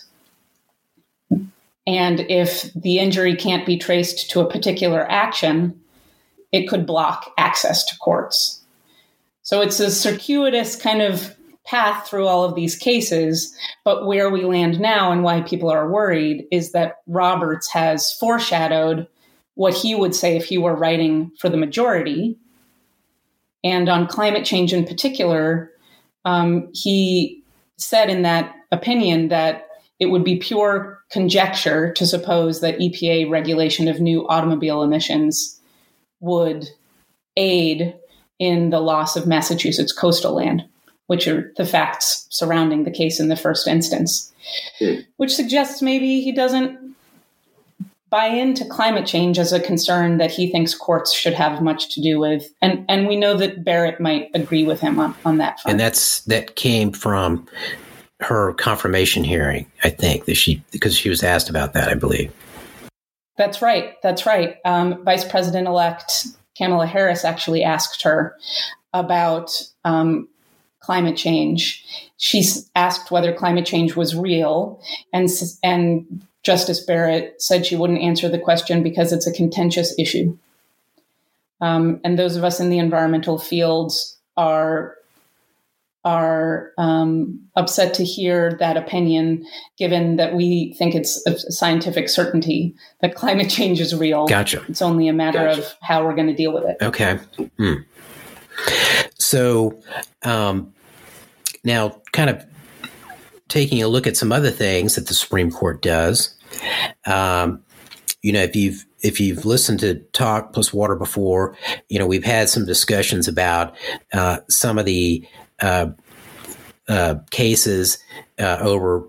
and 1.86 2.20
if 2.20 2.72
the 2.74 2.98
injury 2.98 3.34
can't 3.36 3.66
be 3.66 3.76
traced 3.76 4.30
to 4.30 4.40
a 4.40 4.50
particular 4.50 5.10
action, 5.10 5.80
it 6.52 6.68
could 6.68 6.86
block 6.86 7.32
access 7.36 7.84
to 7.86 7.98
courts. 7.98 8.62
So 9.42 9.60
it's 9.60 9.80
a 9.80 9.90
circuitous 9.90 10.76
kind 10.76 11.02
of 11.02 11.34
path 11.64 12.06
through 12.06 12.26
all 12.26 12.44
of 12.44 12.54
these 12.54 12.76
cases. 12.76 13.56
But 13.84 14.06
where 14.06 14.30
we 14.30 14.44
land 14.44 14.78
now 14.78 15.10
and 15.10 15.24
why 15.24 15.40
people 15.42 15.70
are 15.70 15.90
worried 15.90 16.46
is 16.52 16.72
that 16.72 16.98
Roberts 17.06 17.68
has 17.72 18.12
foreshadowed 18.12 19.08
what 19.54 19.74
he 19.74 19.94
would 19.94 20.14
say 20.14 20.36
if 20.36 20.44
he 20.44 20.58
were 20.58 20.74
writing 20.74 21.32
for 21.38 21.48
the 21.48 21.56
majority. 21.56 22.36
And 23.64 23.88
on 23.88 24.06
climate 24.06 24.44
change 24.44 24.72
in 24.72 24.84
particular, 24.84 25.71
um, 26.24 26.68
he 26.72 27.42
said 27.78 28.10
in 28.10 28.22
that 28.22 28.54
opinion 28.70 29.28
that 29.28 29.66
it 29.98 30.06
would 30.06 30.24
be 30.24 30.36
pure 30.36 31.00
conjecture 31.10 31.92
to 31.92 32.06
suppose 32.06 32.60
that 32.60 32.78
EPA 32.78 33.30
regulation 33.30 33.88
of 33.88 34.00
new 34.00 34.26
automobile 34.28 34.82
emissions 34.82 35.60
would 36.20 36.68
aid 37.36 37.94
in 38.38 38.70
the 38.70 38.80
loss 38.80 39.16
of 39.16 39.26
Massachusetts 39.26 39.92
coastal 39.92 40.34
land, 40.34 40.64
which 41.06 41.28
are 41.28 41.52
the 41.56 41.66
facts 41.66 42.26
surrounding 42.30 42.84
the 42.84 42.90
case 42.90 43.20
in 43.20 43.28
the 43.28 43.36
first 43.36 43.68
instance, 43.68 44.32
mm. 44.80 45.04
which 45.18 45.34
suggests 45.34 45.82
maybe 45.82 46.20
he 46.20 46.32
doesn't 46.32 46.81
buy 48.12 48.26
into 48.26 48.62
climate 48.66 49.06
change 49.06 49.38
as 49.38 49.54
a 49.54 49.58
concern 49.58 50.18
that 50.18 50.30
he 50.30 50.52
thinks 50.52 50.74
courts 50.74 51.14
should 51.14 51.32
have 51.32 51.62
much 51.62 51.92
to 51.94 52.00
do 52.00 52.20
with. 52.20 52.52
And 52.60 52.84
and 52.88 53.08
we 53.08 53.16
know 53.16 53.36
that 53.38 53.64
Barrett 53.64 54.00
might 54.00 54.30
agree 54.34 54.64
with 54.64 54.80
him 54.80 55.00
on, 55.00 55.16
on 55.24 55.38
that 55.38 55.58
front. 55.58 55.72
And 55.72 55.80
that's 55.80 56.20
that 56.24 56.54
came 56.54 56.92
from 56.92 57.48
her 58.20 58.52
confirmation 58.54 59.24
hearing, 59.24 59.66
I 59.82 59.88
think, 59.88 60.26
that 60.26 60.36
she 60.36 60.62
because 60.70 60.94
she 60.94 61.08
was 61.08 61.24
asked 61.24 61.48
about 61.48 61.72
that, 61.72 61.88
I 61.88 61.94
believe. 61.94 62.30
That's 63.38 63.62
right. 63.62 63.94
That's 64.02 64.26
right. 64.26 64.58
Um, 64.66 65.02
Vice 65.04 65.24
President 65.24 65.66
elect 65.66 66.26
Kamala 66.56 66.86
Harris 66.86 67.24
actually 67.24 67.64
asked 67.64 68.02
her 68.02 68.36
about 68.92 69.50
um, 69.86 70.28
climate 70.80 71.16
change. 71.16 71.82
She 72.18 72.44
asked 72.76 73.10
whether 73.10 73.32
climate 73.32 73.64
change 73.64 73.96
was 73.96 74.14
real, 74.14 74.82
and 75.14 75.30
and 75.62 76.26
Justice 76.42 76.80
Barrett 76.80 77.40
said 77.40 77.64
she 77.64 77.76
wouldn't 77.76 78.00
answer 78.00 78.28
the 78.28 78.38
question 78.38 78.82
because 78.82 79.12
it's 79.12 79.26
a 79.26 79.32
contentious 79.32 79.94
issue. 79.98 80.36
Um, 81.60 82.00
and 82.02 82.18
those 82.18 82.36
of 82.36 82.42
us 82.42 82.58
in 82.58 82.70
the 82.70 82.78
environmental 82.78 83.38
fields 83.38 84.18
are 84.36 84.96
are 86.04 86.72
um, 86.78 87.38
upset 87.54 87.94
to 87.94 88.04
hear 88.04 88.56
that 88.58 88.76
opinion, 88.76 89.46
given 89.78 90.16
that 90.16 90.34
we 90.34 90.74
think 90.74 90.96
it's 90.96 91.24
a 91.28 91.38
scientific 91.52 92.08
certainty 92.08 92.74
that 93.00 93.14
climate 93.14 93.48
change 93.48 93.80
is 93.80 93.94
real. 93.94 94.26
Gotcha. 94.26 94.64
It's 94.68 94.82
only 94.82 95.06
a 95.06 95.12
matter 95.12 95.38
gotcha. 95.38 95.60
of 95.60 95.74
how 95.80 96.04
we're 96.04 96.16
going 96.16 96.26
to 96.26 96.34
deal 96.34 96.52
with 96.52 96.64
it. 96.64 96.76
Okay. 96.82 97.20
Hmm. 97.56 97.74
So 99.14 99.80
um, 100.24 100.74
now, 101.62 102.00
kind 102.12 102.30
of 102.30 102.44
taking 103.52 103.82
a 103.82 103.88
look 103.88 104.06
at 104.06 104.16
some 104.16 104.32
other 104.32 104.50
things 104.50 104.94
that 104.94 105.08
the 105.08 105.14
Supreme 105.14 105.50
Court 105.50 105.82
does. 105.82 106.34
Um, 107.04 107.62
you 108.22 108.32
know, 108.32 108.40
if 108.40 108.56
you've 108.56 108.86
if 109.00 109.20
you've 109.20 109.44
listened 109.44 109.80
to 109.80 109.96
Talk 110.12 110.54
Plus 110.54 110.72
Water 110.72 110.96
before, 110.96 111.54
you 111.90 111.98
know 111.98 112.06
we've 112.06 112.24
had 112.24 112.48
some 112.48 112.64
discussions 112.64 113.28
about 113.28 113.76
uh, 114.14 114.38
some 114.48 114.78
of 114.78 114.86
the 114.86 115.26
uh, 115.60 115.88
uh, 116.88 117.16
cases 117.30 117.98
uh, 118.38 118.58
over 118.62 119.06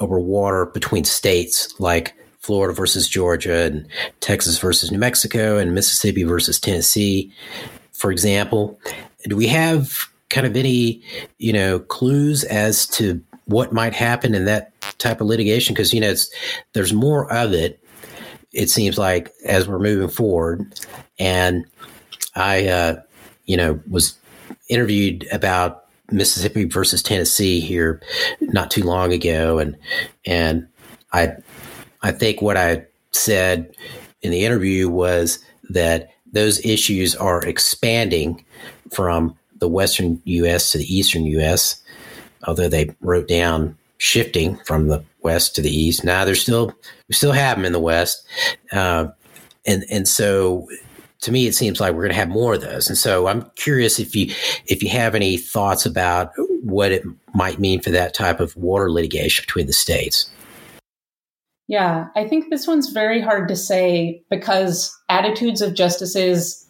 over 0.00 0.18
water 0.18 0.66
between 0.66 1.04
states, 1.04 1.72
like 1.78 2.12
Florida 2.40 2.74
versus 2.74 3.08
Georgia 3.08 3.62
and 3.66 3.86
Texas 4.18 4.58
versus 4.58 4.90
New 4.90 4.98
Mexico 4.98 5.58
and 5.58 5.74
Mississippi 5.74 6.24
versus 6.24 6.58
Tennessee, 6.58 7.32
for 7.92 8.10
example. 8.10 8.80
Do 9.28 9.36
we 9.36 9.46
have 9.46 10.08
kind 10.28 10.46
of 10.46 10.56
any 10.56 11.02
you 11.38 11.52
know 11.52 11.78
clues 11.78 12.42
as 12.42 12.88
to 12.88 13.22
what 13.46 13.72
might 13.72 13.94
happen 13.94 14.34
in 14.34 14.44
that 14.44 14.72
type 14.98 15.20
of 15.20 15.26
litigation 15.26 15.74
because 15.74 15.92
you 15.92 16.00
know 16.00 16.10
it's 16.10 16.30
there's 16.72 16.92
more 16.92 17.32
of 17.32 17.52
it 17.52 17.80
it 18.56 18.70
seems 18.70 18.96
like 18.96 19.32
as 19.44 19.68
we're 19.68 19.78
moving 19.78 20.08
forward, 20.08 20.80
and 21.18 21.66
I, 22.34 22.66
uh, 22.66 23.02
you 23.44 23.56
know, 23.56 23.78
was 23.88 24.16
interviewed 24.68 25.28
about 25.30 25.84
Mississippi 26.10 26.64
versus 26.64 27.02
Tennessee 27.02 27.60
here 27.60 28.00
not 28.40 28.70
too 28.70 28.82
long 28.82 29.12
ago, 29.12 29.58
and 29.58 29.76
and 30.24 30.66
I 31.12 31.34
I 32.02 32.12
think 32.12 32.40
what 32.40 32.56
I 32.56 32.86
said 33.12 33.76
in 34.22 34.30
the 34.30 34.44
interview 34.44 34.88
was 34.88 35.38
that 35.68 36.10
those 36.32 36.64
issues 36.64 37.14
are 37.14 37.44
expanding 37.44 38.42
from 38.90 39.36
the 39.58 39.68
western 39.68 40.20
U.S. 40.24 40.72
to 40.72 40.78
the 40.78 40.96
eastern 40.96 41.26
U.S. 41.26 41.82
Although 42.44 42.68
they 42.68 42.94
wrote 43.00 43.28
down 43.28 43.76
shifting 43.98 44.56
from 44.58 44.88
the 44.88 45.02
west 45.22 45.54
to 45.56 45.62
the 45.62 45.70
east. 45.70 46.04
Now 46.04 46.24
they're 46.24 46.34
still 46.34 46.72
we 47.08 47.14
still 47.14 47.32
have 47.32 47.56
them 47.56 47.64
in 47.64 47.72
the 47.72 47.80
west, 47.80 48.26
uh, 48.72 49.08
and 49.66 49.84
and 49.90 50.06
so 50.06 50.68
to 51.22 51.32
me 51.32 51.46
it 51.46 51.54
seems 51.54 51.80
like 51.80 51.94
we're 51.94 52.02
going 52.02 52.12
to 52.12 52.18
have 52.18 52.28
more 52.28 52.54
of 52.54 52.60
those. 52.60 52.88
And 52.88 52.98
so 52.98 53.26
I'm 53.26 53.50
curious 53.56 53.98
if 53.98 54.14
you 54.14 54.32
if 54.66 54.82
you 54.82 54.88
have 54.90 55.14
any 55.14 55.36
thoughts 55.36 55.86
about 55.86 56.32
what 56.62 56.92
it 56.92 57.04
might 57.34 57.58
mean 57.58 57.80
for 57.80 57.90
that 57.90 58.14
type 58.14 58.40
of 58.40 58.56
water 58.56 58.90
litigation 58.90 59.42
between 59.42 59.66
the 59.66 59.72
states. 59.72 60.30
Yeah, 61.68 62.06
I 62.14 62.28
think 62.28 62.48
this 62.48 62.66
one's 62.66 62.90
very 62.90 63.20
hard 63.20 63.48
to 63.48 63.56
say 63.56 64.22
because 64.30 64.96
attitudes 65.08 65.60
of 65.60 65.74
justices 65.74 66.64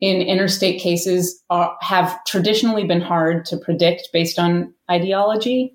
in 0.00 0.22
interstate 0.22 0.80
cases 0.80 1.42
are, 1.50 1.76
have 1.80 2.22
traditionally 2.24 2.84
been 2.84 3.00
hard 3.00 3.44
to 3.46 3.56
predict 3.56 4.10
based 4.12 4.38
on 4.38 4.72
ideology. 4.90 5.74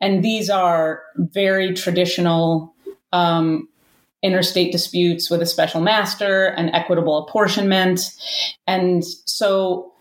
And 0.00 0.24
these 0.24 0.48
are 0.48 1.02
very 1.16 1.74
traditional 1.74 2.74
um, 3.12 3.68
interstate 4.22 4.72
disputes 4.72 5.30
with 5.30 5.42
a 5.42 5.46
special 5.46 5.80
master 5.80 6.46
and 6.46 6.70
equitable 6.74 7.18
apportionment. 7.18 8.00
And 8.66 9.04
so 9.04 9.92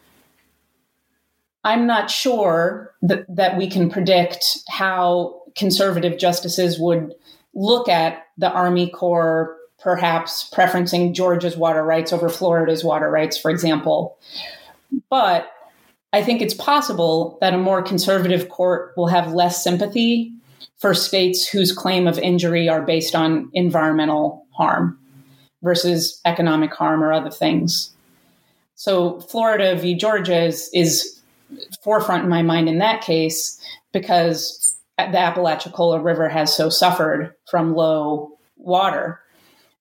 I'm 1.64 1.86
not 1.86 2.10
sure 2.10 2.94
that, 3.02 3.26
that 3.34 3.58
we 3.58 3.70
can 3.70 3.90
predict 3.90 4.46
how 4.70 5.42
conservative 5.56 6.18
justices 6.18 6.80
would 6.80 7.14
look 7.54 7.90
at 7.90 8.26
the 8.38 8.52
Army 8.52 8.90
Corps 8.90 9.56
perhaps 9.80 10.50
preferencing 10.54 11.14
Georgia's 11.14 11.56
water 11.56 11.84
rights 11.84 12.12
over 12.12 12.28
Florida's 12.30 12.84
water 12.84 13.10
rights, 13.10 13.38
for 13.38 13.50
example. 13.50 14.18
But 15.10 15.50
I 16.12 16.24
think 16.24 16.42
it's 16.42 16.54
possible 16.54 17.38
that 17.42 17.54
a 17.54 17.58
more 17.58 17.82
conservative 17.82 18.50
court 18.50 18.94
will 18.98 19.08
have 19.08 19.34
less 19.34 19.64
sympathy 19.64 20.34
for 20.78 20.94
states 20.94 21.48
whose 21.48 21.72
claim 21.72 22.08
of 22.08 22.18
injury 22.18 22.68
are 22.68 22.82
based 22.82 23.16
on 23.16 23.50
environmental 23.54 24.46
harm 24.52 24.98
versus 25.62 26.20
economic 26.26 26.74
harm 26.74 27.04
or 27.04 27.14
other 27.14 27.30
things. 27.30 27.92
So 28.76 29.20
Florida 29.22 29.76
v. 29.76 29.94
Georgia 29.94 30.42
is, 30.42 30.70
is 30.74 31.20
forefront 31.84 32.24
in 32.24 32.30
my 32.30 32.42
mind 32.42 32.70
in 32.70 32.80
that 32.80 33.02
case 33.02 33.60
because 33.92 34.78
the 34.98 35.18
Apalachicola 35.18 36.04
River 36.04 36.30
has 36.30 36.56
so 36.56 36.70
suffered 36.70 37.34
from 37.50 37.76
low 37.76 38.32
water 38.58 39.20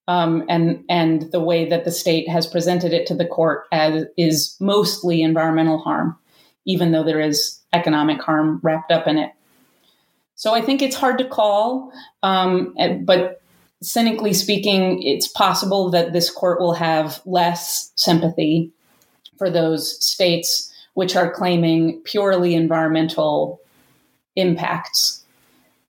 um, 0.08 0.42
and 0.48 0.82
and 0.88 1.30
the 1.30 1.40
way 1.40 1.68
that 1.68 1.84
the 1.84 1.92
state 1.92 2.28
has 2.28 2.46
presented 2.46 2.92
it 2.92 3.06
to 3.06 3.14
the 3.14 3.26
court 3.26 3.66
as 3.70 4.06
is 4.16 4.56
mostly 4.58 5.22
environmental 5.22 5.78
harm, 5.78 6.16
even 6.64 6.90
though 6.90 7.04
there 7.04 7.20
is 7.20 7.60
economic 7.72 8.20
harm 8.20 8.58
wrapped 8.62 8.90
up 8.90 9.06
in 9.06 9.18
it. 9.18 9.30
So 10.34 10.54
I 10.54 10.62
think 10.62 10.80
it's 10.80 10.96
hard 10.96 11.18
to 11.18 11.28
call, 11.28 11.92
um, 12.22 12.74
but 13.04 13.42
cynically 13.82 14.32
speaking, 14.32 15.02
it's 15.02 15.28
possible 15.28 15.90
that 15.90 16.12
this 16.12 16.30
court 16.30 16.58
will 16.58 16.74
have 16.74 17.20
less 17.26 17.92
sympathy 17.96 18.72
for 19.36 19.50
those 19.50 20.02
states 20.04 20.72
which 20.94 21.14
are 21.16 21.30
claiming 21.30 22.00
purely 22.04 22.54
environmental 22.54 23.60
impacts. 24.36 25.24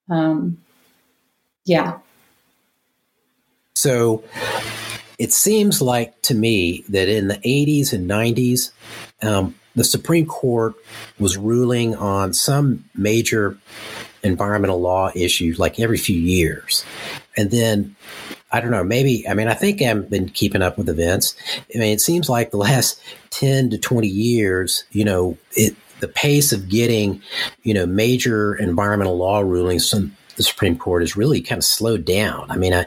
Um, 0.10 0.62
yeah. 1.65 1.99
So 3.80 4.26
it 5.18 5.32
seems 5.32 5.82
like 5.82 6.22
to 6.24 6.36
me 6.36 6.84
that 6.89 7.08
in 7.08 7.30
the 7.30 7.38
80s 7.38 7.94
and 7.94 8.10
90s, 8.10 8.72
um, 9.22 9.56
the 9.74 9.86
Supreme 9.86 10.26
Court 10.26 10.74
was 11.18 11.38
ruling 11.38 11.96
on 11.96 12.34
some 12.34 12.84
major 12.94 13.58
environmental 14.22 14.82
law 14.82 15.12
issues 15.15 15.60
like 15.60 15.80
every 15.80 15.98
few 15.98 16.20
years. 16.20 16.84
And 17.38 17.52
then 17.52 17.96
I 18.52 18.60
don't 18.60 18.72
know, 18.72 18.84
maybe, 18.84 19.26
I 19.30 19.34
mean, 19.34 19.48
I 19.48 19.54
think 19.54 19.82
I've 19.82 20.10
been 20.10 20.28
keeping 20.28 20.62
up 20.62 20.78
with 20.78 20.89
events. 20.89 21.34
I 21.74 21.78
mean, 21.78 21.94
it 21.94 22.02
seems 22.02 22.28
like 22.28 22.52
the 22.52 22.58
last 22.58 23.02
10 23.30 23.70
to 23.70 23.78
20 23.78 24.10
years, 24.10 24.84
you 24.92 25.06
know, 25.06 25.38
it, 25.54 25.74
the 26.02 26.10
pace 26.10 26.52
of 26.52 26.68
getting, 26.68 27.22
you 27.63 27.74
know, 27.74 27.86
major 27.86 28.56
environmental 28.56 29.18
law 29.18 29.39
rulings 29.39 29.89
from 29.89 30.18
the 30.36 30.44
Supreme 30.44 30.78
Court 30.78 31.02
has 31.02 31.15
really 31.15 31.39
kind 31.39 31.60
of 31.60 31.65
slowed 31.65 32.04
down. 32.04 32.50
I 32.52 32.58
mean, 32.58 32.74
I, 32.74 32.86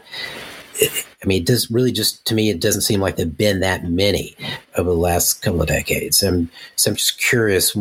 I 0.81 1.25
mean, 1.25 1.41
it 1.41 1.47
does 1.47 1.69
really 1.69 1.91
just 1.91 2.25
to 2.27 2.35
me, 2.35 2.49
it 2.49 2.59
doesn't 2.59 2.81
seem 2.81 2.99
like 2.99 3.15
there've 3.15 3.37
been 3.37 3.59
that 3.61 3.85
many 3.85 4.35
over 4.77 4.89
the 4.89 4.95
last 4.95 5.41
couple 5.41 5.61
of 5.61 5.67
decades. 5.67 6.23
And 6.23 6.49
so 6.75 6.91
I'm 6.91 6.95
just 6.95 7.19
curious 7.19 7.77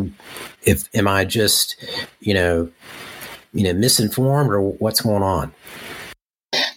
if 0.63 0.89
am 0.95 1.09
I 1.09 1.25
just, 1.25 1.77
you 2.21 2.35
know, 2.35 2.71
you 3.53 3.65
know, 3.65 3.73
misinformed 3.75 4.51
or 4.51 4.61
what's 4.61 5.01
going 5.01 5.23
on? 5.23 5.53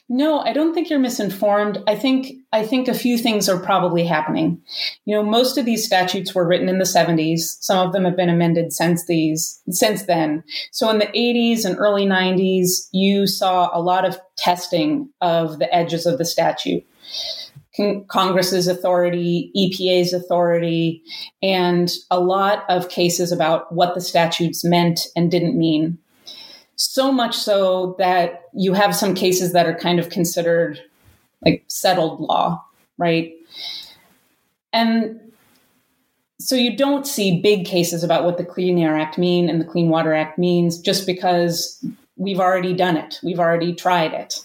No, 0.07 0.39
I 0.39 0.53
don't 0.53 0.73
think 0.73 0.89
you're 0.89 0.99
misinformed. 0.99 1.81
I 1.87 1.95
think 1.95 2.37
I 2.55 2.65
think 2.65 2.87
a 2.87 2.93
few 2.93 3.17
things 3.17 3.49
are 3.49 3.59
probably 3.59 4.05
happening. 4.05 4.61
You 5.03 5.13
know, 5.13 5.23
most 5.23 5.57
of 5.57 5.65
these 5.65 5.83
statutes 5.83 6.33
were 6.33 6.47
written 6.47 6.69
in 6.69 6.77
the 6.77 6.85
70s. 6.85 7.57
Some 7.59 7.85
of 7.85 7.91
them 7.91 8.05
have 8.05 8.15
been 8.15 8.29
amended 8.29 8.71
since 8.71 9.05
these 9.07 9.61
since 9.69 10.03
then. 10.03 10.41
So 10.71 10.89
in 10.89 10.99
the 10.99 11.07
80s 11.07 11.65
and 11.65 11.77
early 11.77 12.05
90s, 12.05 12.87
you 12.93 13.27
saw 13.27 13.69
a 13.73 13.81
lot 13.81 14.05
of 14.05 14.17
testing 14.37 15.09
of 15.19 15.59
the 15.59 15.73
edges 15.75 16.05
of 16.05 16.17
the 16.17 16.23
statute. 16.23 16.85
Congress's 18.07 18.69
authority, 18.69 19.51
EPA's 19.57 20.13
authority, 20.13 21.03
and 21.43 21.91
a 22.09 22.21
lot 22.21 22.63
of 22.69 22.87
cases 22.87 23.33
about 23.33 23.69
what 23.73 23.95
the 23.95 24.01
statutes 24.01 24.63
meant 24.63 25.07
and 25.13 25.29
didn't 25.29 25.57
mean 25.57 25.97
so 26.77 27.11
much 27.11 27.35
so 27.35 27.95
that 27.99 28.43
you 28.53 28.73
have 28.73 28.95
some 28.95 29.13
cases 29.13 29.51
that 29.53 29.65
are 29.65 29.75
kind 29.75 29.99
of 29.99 30.09
considered 30.09 30.81
like 31.45 31.63
settled 31.67 32.19
law, 32.19 32.63
right? 32.97 33.33
And 34.73 35.19
so 36.39 36.55
you 36.55 36.75
don't 36.75 37.07
see 37.07 37.39
big 37.41 37.65
cases 37.65 38.03
about 38.03 38.25
what 38.25 38.37
the 38.37 38.45
Clean 38.45 38.77
Air 38.77 38.97
Act 38.97 39.17
mean 39.17 39.49
and 39.49 39.61
the 39.61 39.65
Clean 39.65 39.89
Water 39.89 40.13
Act 40.13 40.37
means 40.37 40.79
just 40.79 41.05
because 41.05 41.83
we've 42.17 42.39
already 42.39 42.73
done 42.73 42.97
it. 42.97 43.19
We've 43.23 43.39
already 43.39 43.73
tried 43.73 44.13
it. 44.13 44.39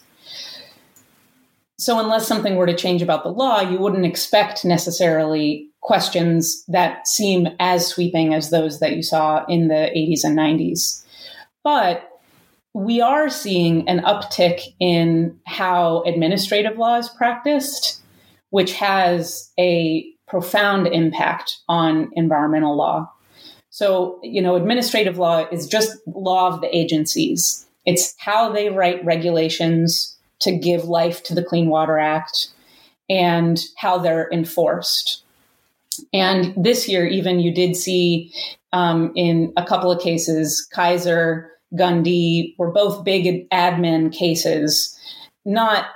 So 1.79 1.99
unless 1.99 2.29
something 2.29 2.57
were 2.57 2.67
to 2.67 2.77
change 2.77 3.01
about 3.01 3.23
the 3.23 3.33
law, 3.33 3.61
you 3.61 3.79
wouldn't 3.79 4.05
expect 4.05 4.65
necessarily 4.65 5.67
questions 5.81 6.63
that 6.67 7.09
seem 7.09 7.49
as 7.59 7.87
sweeping 7.87 8.35
as 8.35 8.51
those 8.51 8.81
that 8.81 8.97
you 8.97 9.03
saw 9.03 9.45
in 9.47 9.69
the 9.69 9.91
80s 9.97 10.23
and 10.23 10.39
90s. 10.39 11.03
But 11.65 12.10
we 12.75 13.01
are 13.01 13.29
seeing 13.29 13.89
an 13.89 14.01
uptick 14.01 14.75
in 14.79 15.39
how 15.47 16.03
administrative 16.03 16.79
law 16.79 16.97
is 16.97 17.09
practiced, 17.09 18.01
which 18.51 18.75
has 18.75 19.51
a 19.59 20.07
profound 20.29 20.87
impact 20.87 21.59
on 21.69 22.11
environmental 22.15 22.77
law. 22.77 23.11
So, 23.71 24.21
you 24.23 24.41
know, 24.41 24.57
administrative 24.57 25.19
law 25.19 25.47
is 25.51 25.67
just 25.67 25.97
law 26.07 26.49
of 26.49 26.61
the 26.61 26.75
agencies. 26.77 27.67
It's 27.87 28.15
how 28.19 28.53
they 28.53 28.69
write 28.69 29.05
regulations 29.05 30.17
to 30.41 30.53
give 30.57 30.85
life 30.85 31.23
to 31.25 31.35
the 31.35 31.43
Clean 31.43 31.69
Water 31.69 31.99
Act 31.99 32.49
and 33.09 33.61
how 33.77 33.99
they're 33.99 34.29
enforced. 34.33 35.25
And 36.13 36.55
this 36.57 36.89
year, 36.89 37.07
even 37.07 37.41
you 37.41 37.53
did 37.53 37.77
see 37.77 38.33
um, 38.73 39.13
in 39.17 39.53
a 39.57 39.65
couple 39.65 39.91
of 39.91 40.01
cases, 40.01 40.69
Kisor 40.73 41.49
Gundy 41.75 42.55
were 42.59 42.71
both 42.71 43.05
big 43.05 43.49
admin 43.51 44.13
cases, 44.13 44.99
not 45.45 45.87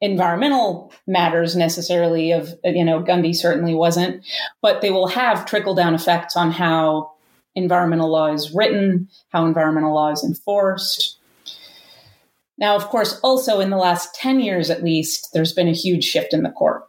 environmental 0.00 0.92
matters 1.06 1.54
necessarily 1.54 2.32
of 2.32 2.52
you 2.64 2.84
know 2.84 3.02
Gundy 3.02 3.34
certainly 3.34 3.74
wasn't, 3.74 4.24
but 4.60 4.80
they 4.80 4.90
will 4.90 5.06
have 5.06 5.46
trickle 5.46 5.74
down 5.74 5.94
effects 5.94 6.36
on 6.36 6.50
how 6.50 7.12
environmental 7.54 8.10
law 8.10 8.32
is 8.32 8.52
written, 8.52 9.08
how 9.30 9.46
environmental 9.46 9.94
law 9.94 10.10
is 10.10 10.24
enforced. 10.24 11.18
Now, 12.58 12.76
of 12.76 12.88
course, 12.88 13.18
also 13.22 13.60
in 13.60 13.70
the 13.70 13.76
last 13.76 14.14
10 14.14 14.40
years 14.40 14.70
at 14.70 14.84
least, 14.84 15.30
there's 15.32 15.52
been 15.52 15.68
a 15.68 15.72
huge 15.72 16.04
shift 16.04 16.32
in 16.32 16.42
the 16.42 16.50
court. 16.50 16.84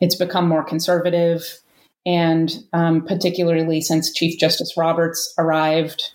It's 0.00 0.16
become 0.16 0.48
more 0.48 0.64
conservative, 0.64 1.60
and 2.06 2.50
um, 2.72 3.04
particularly 3.04 3.80
since 3.80 4.12
Chief 4.12 4.38
Justice 4.38 4.76
Roberts 4.76 5.34
arrived, 5.36 6.12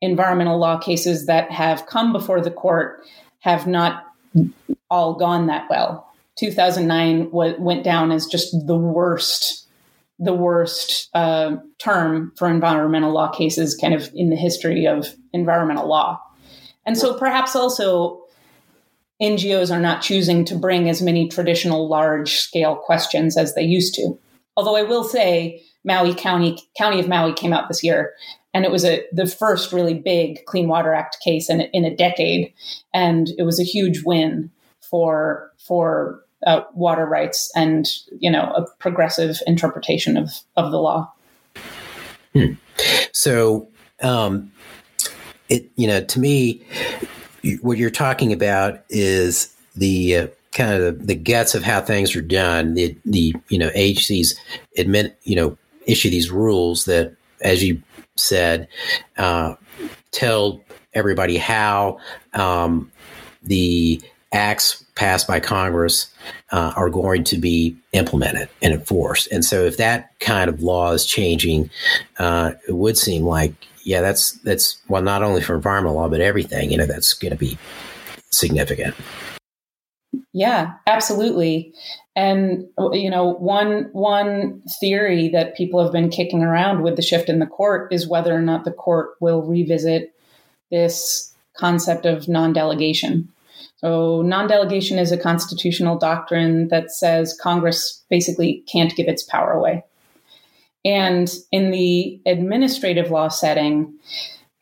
environmental 0.00 0.58
law 0.58 0.78
cases 0.78 1.26
that 1.26 1.50
have 1.50 1.86
come 1.86 2.12
before 2.12 2.40
the 2.40 2.50
court 2.50 3.04
have 3.40 3.66
not 3.66 4.04
all 4.90 5.14
gone 5.14 5.46
that 5.46 5.68
well. 5.70 6.10
2009 6.36 7.26
w- 7.26 7.60
went 7.60 7.84
down 7.84 8.10
as 8.10 8.26
just 8.26 8.54
the 8.66 8.76
worst, 8.76 9.68
the 10.18 10.34
worst 10.34 11.08
uh, 11.14 11.56
term 11.78 12.32
for 12.36 12.48
environmental 12.48 13.12
law 13.12 13.30
cases, 13.30 13.76
kind 13.76 13.94
of 13.94 14.10
in 14.14 14.30
the 14.30 14.36
history 14.36 14.86
of 14.86 15.14
environmental 15.32 15.88
law. 15.88 16.20
And 16.86 16.98
so 16.98 17.16
perhaps 17.18 17.56
also 17.56 18.24
NGOs 19.22 19.74
are 19.74 19.80
not 19.80 20.02
choosing 20.02 20.44
to 20.46 20.56
bring 20.56 20.88
as 20.88 21.00
many 21.00 21.28
traditional 21.28 21.88
large 21.88 22.34
scale 22.34 22.74
questions 22.74 23.36
as 23.36 23.54
they 23.54 23.62
used 23.62 23.94
to. 23.94 24.18
Although 24.56 24.76
I 24.76 24.82
will 24.82 25.04
say, 25.04 25.62
Maui 25.84 26.14
County, 26.14 26.58
County 26.76 27.00
of 27.00 27.08
Maui 27.08 27.32
came 27.32 27.52
out 27.52 27.68
this 27.68 27.84
year, 27.84 28.14
and 28.54 28.64
it 28.64 28.70
was 28.70 28.84
a 28.84 29.04
the 29.12 29.26
first 29.26 29.72
really 29.72 29.94
big 29.94 30.46
Clean 30.46 30.68
Water 30.68 30.94
Act 30.94 31.18
case 31.22 31.50
in 31.50 31.62
in 31.72 31.84
a 31.84 31.94
decade, 31.94 32.54
and 32.94 33.30
it 33.36 33.42
was 33.42 33.60
a 33.60 33.64
huge 33.64 34.04
win 34.04 34.50
for 34.80 35.50
for 35.58 36.22
uh, 36.46 36.62
water 36.72 37.04
rights 37.04 37.50
and 37.56 37.86
you 38.18 38.30
know 38.30 38.52
a 38.52 38.66
progressive 38.78 39.40
interpretation 39.46 40.16
of 40.16 40.30
of 40.56 40.70
the 40.70 40.78
law. 40.78 41.12
Hmm. 42.32 42.52
So, 43.12 43.68
um, 44.02 44.52
it 45.48 45.68
you 45.76 45.88
know 45.88 46.02
to 46.02 46.20
me, 46.20 46.62
what 47.60 47.76
you're 47.76 47.90
talking 47.90 48.32
about 48.32 48.84
is 48.88 49.54
the 49.74 50.16
uh, 50.16 50.26
kind 50.52 50.72
of 50.72 51.00
the, 51.00 51.06
the, 51.06 51.14
guts 51.16 51.56
of 51.56 51.64
how 51.64 51.80
things 51.80 52.14
are 52.14 52.22
done. 52.22 52.74
The 52.74 52.96
the 53.04 53.34
you 53.48 53.58
know 53.58 53.70
agencies 53.74 54.38
admit 54.78 55.18
you 55.24 55.34
know 55.34 55.58
issue 55.86 56.08
these 56.08 56.30
rules 56.30 56.84
that, 56.84 57.14
as 57.42 57.62
you 57.62 57.82
said, 58.16 58.68
uh, 59.16 59.54
tell 60.10 60.60
everybody 60.92 61.36
how 61.36 61.98
um, 62.32 62.90
the 63.42 64.00
acts 64.32 64.84
passed 64.94 65.26
by 65.26 65.40
Congress 65.40 66.10
uh, 66.50 66.72
are 66.76 66.90
going 66.90 67.24
to 67.24 67.36
be 67.36 67.76
implemented 67.92 68.48
and 68.62 68.74
enforced. 68.74 69.30
And 69.30 69.44
so, 69.44 69.64
if 69.64 69.76
that 69.76 70.18
kind 70.20 70.48
of 70.48 70.62
law 70.62 70.92
is 70.92 71.06
changing, 71.06 71.70
uh, 72.18 72.52
it 72.68 72.72
would 72.72 72.98
seem 72.98 73.24
like 73.24 73.54
yeah, 73.84 74.00
that's 74.00 74.32
that's 74.40 74.78
well, 74.88 75.02
not 75.02 75.22
only 75.22 75.42
for 75.42 75.54
environmental 75.54 75.96
law, 75.96 76.08
but 76.08 76.20
everything. 76.20 76.72
You 76.72 76.78
know, 76.78 76.86
that's 76.86 77.12
going 77.12 77.32
to 77.32 77.38
be 77.38 77.58
significant. 78.30 78.94
Yeah, 80.32 80.74
absolutely. 80.86 81.72
And 82.16 82.66
you 82.92 83.10
know, 83.10 83.34
one 83.34 83.88
one 83.92 84.62
theory 84.80 85.28
that 85.30 85.56
people 85.56 85.82
have 85.82 85.92
been 85.92 86.10
kicking 86.10 86.42
around 86.42 86.82
with 86.82 86.96
the 86.96 87.02
shift 87.02 87.28
in 87.28 87.38
the 87.38 87.46
court 87.46 87.92
is 87.92 88.08
whether 88.08 88.34
or 88.34 88.42
not 88.42 88.64
the 88.64 88.72
court 88.72 89.10
will 89.20 89.42
revisit 89.42 90.14
this 90.70 91.34
concept 91.56 92.06
of 92.06 92.28
non-delegation. 92.28 93.28
So, 93.76 94.22
non-delegation 94.22 94.98
is 94.98 95.12
a 95.12 95.18
constitutional 95.18 95.98
doctrine 95.98 96.68
that 96.68 96.90
says 96.90 97.38
Congress 97.40 98.02
basically 98.08 98.64
can't 98.70 98.94
give 98.96 99.08
its 99.08 99.22
power 99.22 99.52
away. 99.52 99.84
And 100.84 101.32
in 101.50 101.70
the 101.70 102.20
administrative 102.26 103.10
law 103.10 103.28
setting, 103.28 103.94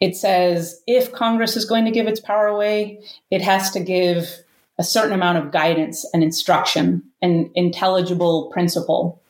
it 0.00 0.16
says 0.16 0.82
if 0.86 1.12
Congress 1.12 1.56
is 1.56 1.64
going 1.64 1.84
to 1.84 1.90
give 1.90 2.06
its 2.06 2.20
power 2.20 2.46
away, 2.46 3.00
it 3.30 3.42
has 3.42 3.70
to 3.72 3.80
give 3.80 4.42
a 4.82 4.84
certain 4.84 5.12
amount 5.12 5.38
of 5.38 5.52
guidance 5.52 6.04
and 6.12 6.24
instruction 6.24 7.00
and 7.22 7.48
intelligible 7.54 8.50
principle 8.52 9.22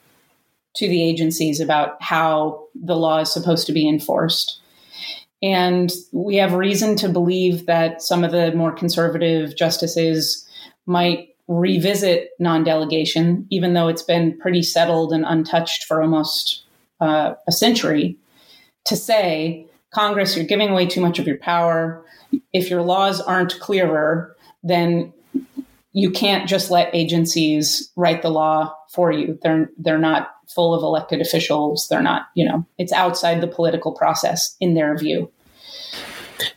to 0.75 0.89
the 0.89 1.07
agencies 1.07 1.61
about 1.61 2.03
how 2.03 2.67
the 2.75 2.97
law 2.97 3.19
is 3.19 3.31
supposed 3.31 3.67
to 3.67 3.73
be 3.75 3.87
enforced. 3.87 4.63
And 5.43 5.93
we 6.11 6.37
have 6.37 6.55
reason 6.55 6.97
to 6.97 7.09
believe 7.11 7.67
that 7.67 8.01
some 8.01 8.25
of 8.25 8.33
the 8.33 8.53
more 8.53 8.73
conservative 8.73 9.55
justices 9.55 10.49
might 10.87 11.29
revisit 11.49 12.31
non 12.39 12.65
delegation, 12.65 13.47
even 13.51 13.75
though 13.75 13.89
it's 13.89 14.09
been 14.15 14.39
pretty 14.39 14.63
settled 14.63 15.13
and 15.13 15.27
untouched 15.27 15.85
for 15.85 16.01
almost 16.01 16.63
uh, 17.03 17.35
a 17.47 17.53
century 17.53 18.17
to 18.87 18.97
say, 18.97 19.67
Congress, 19.93 20.35
you're 20.35 20.47
giving 20.47 20.71
away 20.71 20.87
too 20.87 21.03
much 21.03 21.19
of 21.19 21.27
your 21.27 21.37
power. 21.37 22.03
If 22.55 22.71
your 22.71 22.81
laws 22.81 23.21
aren't 23.21 23.61
clearer, 23.61 24.35
then 24.63 25.13
you 25.93 26.11
can't 26.11 26.49
just 26.49 26.71
let 26.71 26.95
agencies 26.95 27.91
write 27.97 28.23
the 28.23 28.31
law 28.31 28.75
for 28.91 29.13
you. 29.13 29.39
They're 29.43 29.71
they're 29.79 29.99
not 29.99 30.31
full 30.55 30.75
of 30.75 30.83
elected 30.83 31.21
officials. 31.21 31.87
They're 31.89 32.03
not, 32.03 32.27
you 32.35 32.45
know, 32.45 32.67
it's 32.79 32.93
outside 32.93 33.41
the 33.41 33.47
political 33.47 33.93
process 33.93 34.57
in 34.61 34.75
their 34.75 34.97
view. 34.97 35.31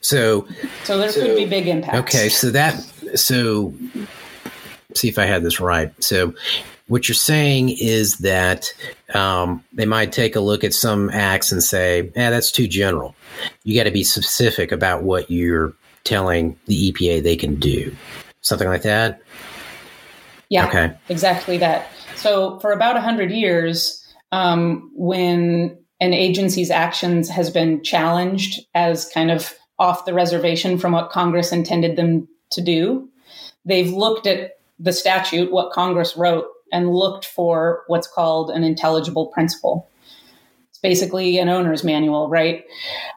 So 0.02 0.48
So 0.84 0.98
there 0.98 1.12
so, 1.12 1.22
could 1.22 1.36
be 1.36 1.46
big 1.46 1.68
impacts. 1.68 1.98
Okay, 2.00 2.30
so 2.30 2.50
that 2.52 2.74
so 3.16 3.74
see 4.94 5.10
if 5.10 5.20
I 5.20 5.26
had 5.26 5.44
this 5.44 5.60
right. 5.60 5.92
So 6.04 6.34
what 6.88 7.08
you're 7.08 7.16
saying 7.16 7.70
is 7.80 8.20
that 8.20 8.72
um, 9.14 9.64
they 9.74 9.86
might 9.86 10.12
take 10.12 10.36
a 10.36 10.40
look 10.40 10.64
at 10.64 10.74
some 10.74 11.10
acts 11.10 11.52
and 11.52 11.62
say, 11.62 12.12
"Yeah, 12.16 12.30
that's 12.30 12.52
too 12.52 12.68
general." 12.68 13.16
You 13.64 13.76
got 13.76 13.84
to 13.84 13.92
be 13.92 14.04
specific 14.04 14.72
about 14.72 15.04
what 15.04 15.30
you're 15.30 15.74
telling 16.04 16.58
the 16.68 16.92
EPA 16.92 17.24
they 17.24 17.36
can 17.36 17.56
do. 17.56 17.94
Something 18.46 18.68
like 18.68 18.84
that. 18.84 19.24
Yeah. 20.50 20.68
Okay. 20.68 20.94
Exactly 21.10 21.58
that. 21.58 21.90
So 22.16 22.60
for 22.60 22.72
about 22.72 22.96
hundred 23.02 23.32
years, 23.32 24.06
um, 24.32 24.92
when 24.94 25.76
an 26.00 26.14
agency's 26.14 26.70
actions 26.70 27.28
has 27.28 27.50
been 27.50 27.84
challenged 27.84 28.64
as 28.76 29.10
kind 29.12 29.32
of 29.32 29.52
off 29.80 30.06
the 30.06 30.14
reservation 30.14 30.78
from 30.78 30.92
what 30.92 31.10
Congress 31.10 31.52
intended 31.52 31.96
them 31.96 32.28
to 32.52 32.62
do, 32.62 33.10
they've 33.66 33.92
looked 33.92 34.28
at 34.28 34.60
the 34.78 34.94
statute, 34.94 35.52
what 35.52 35.72
Congress 35.72 36.16
wrote, 36.16 36.46
and 36.72 36.94
looked 36.94 37.26
for 37.26 37.82
what's 37.88 38.08
called 38.08 38.52
an 38.52 38.64
intelligible 38.64 39.26
principle. 39.28 39.90
It's 40.70 40.78
basically 40.78 41.40
an 41.40 41.50
owner's 41.50 41.84
manual, 41.84 42.30
right? 42.30 42.64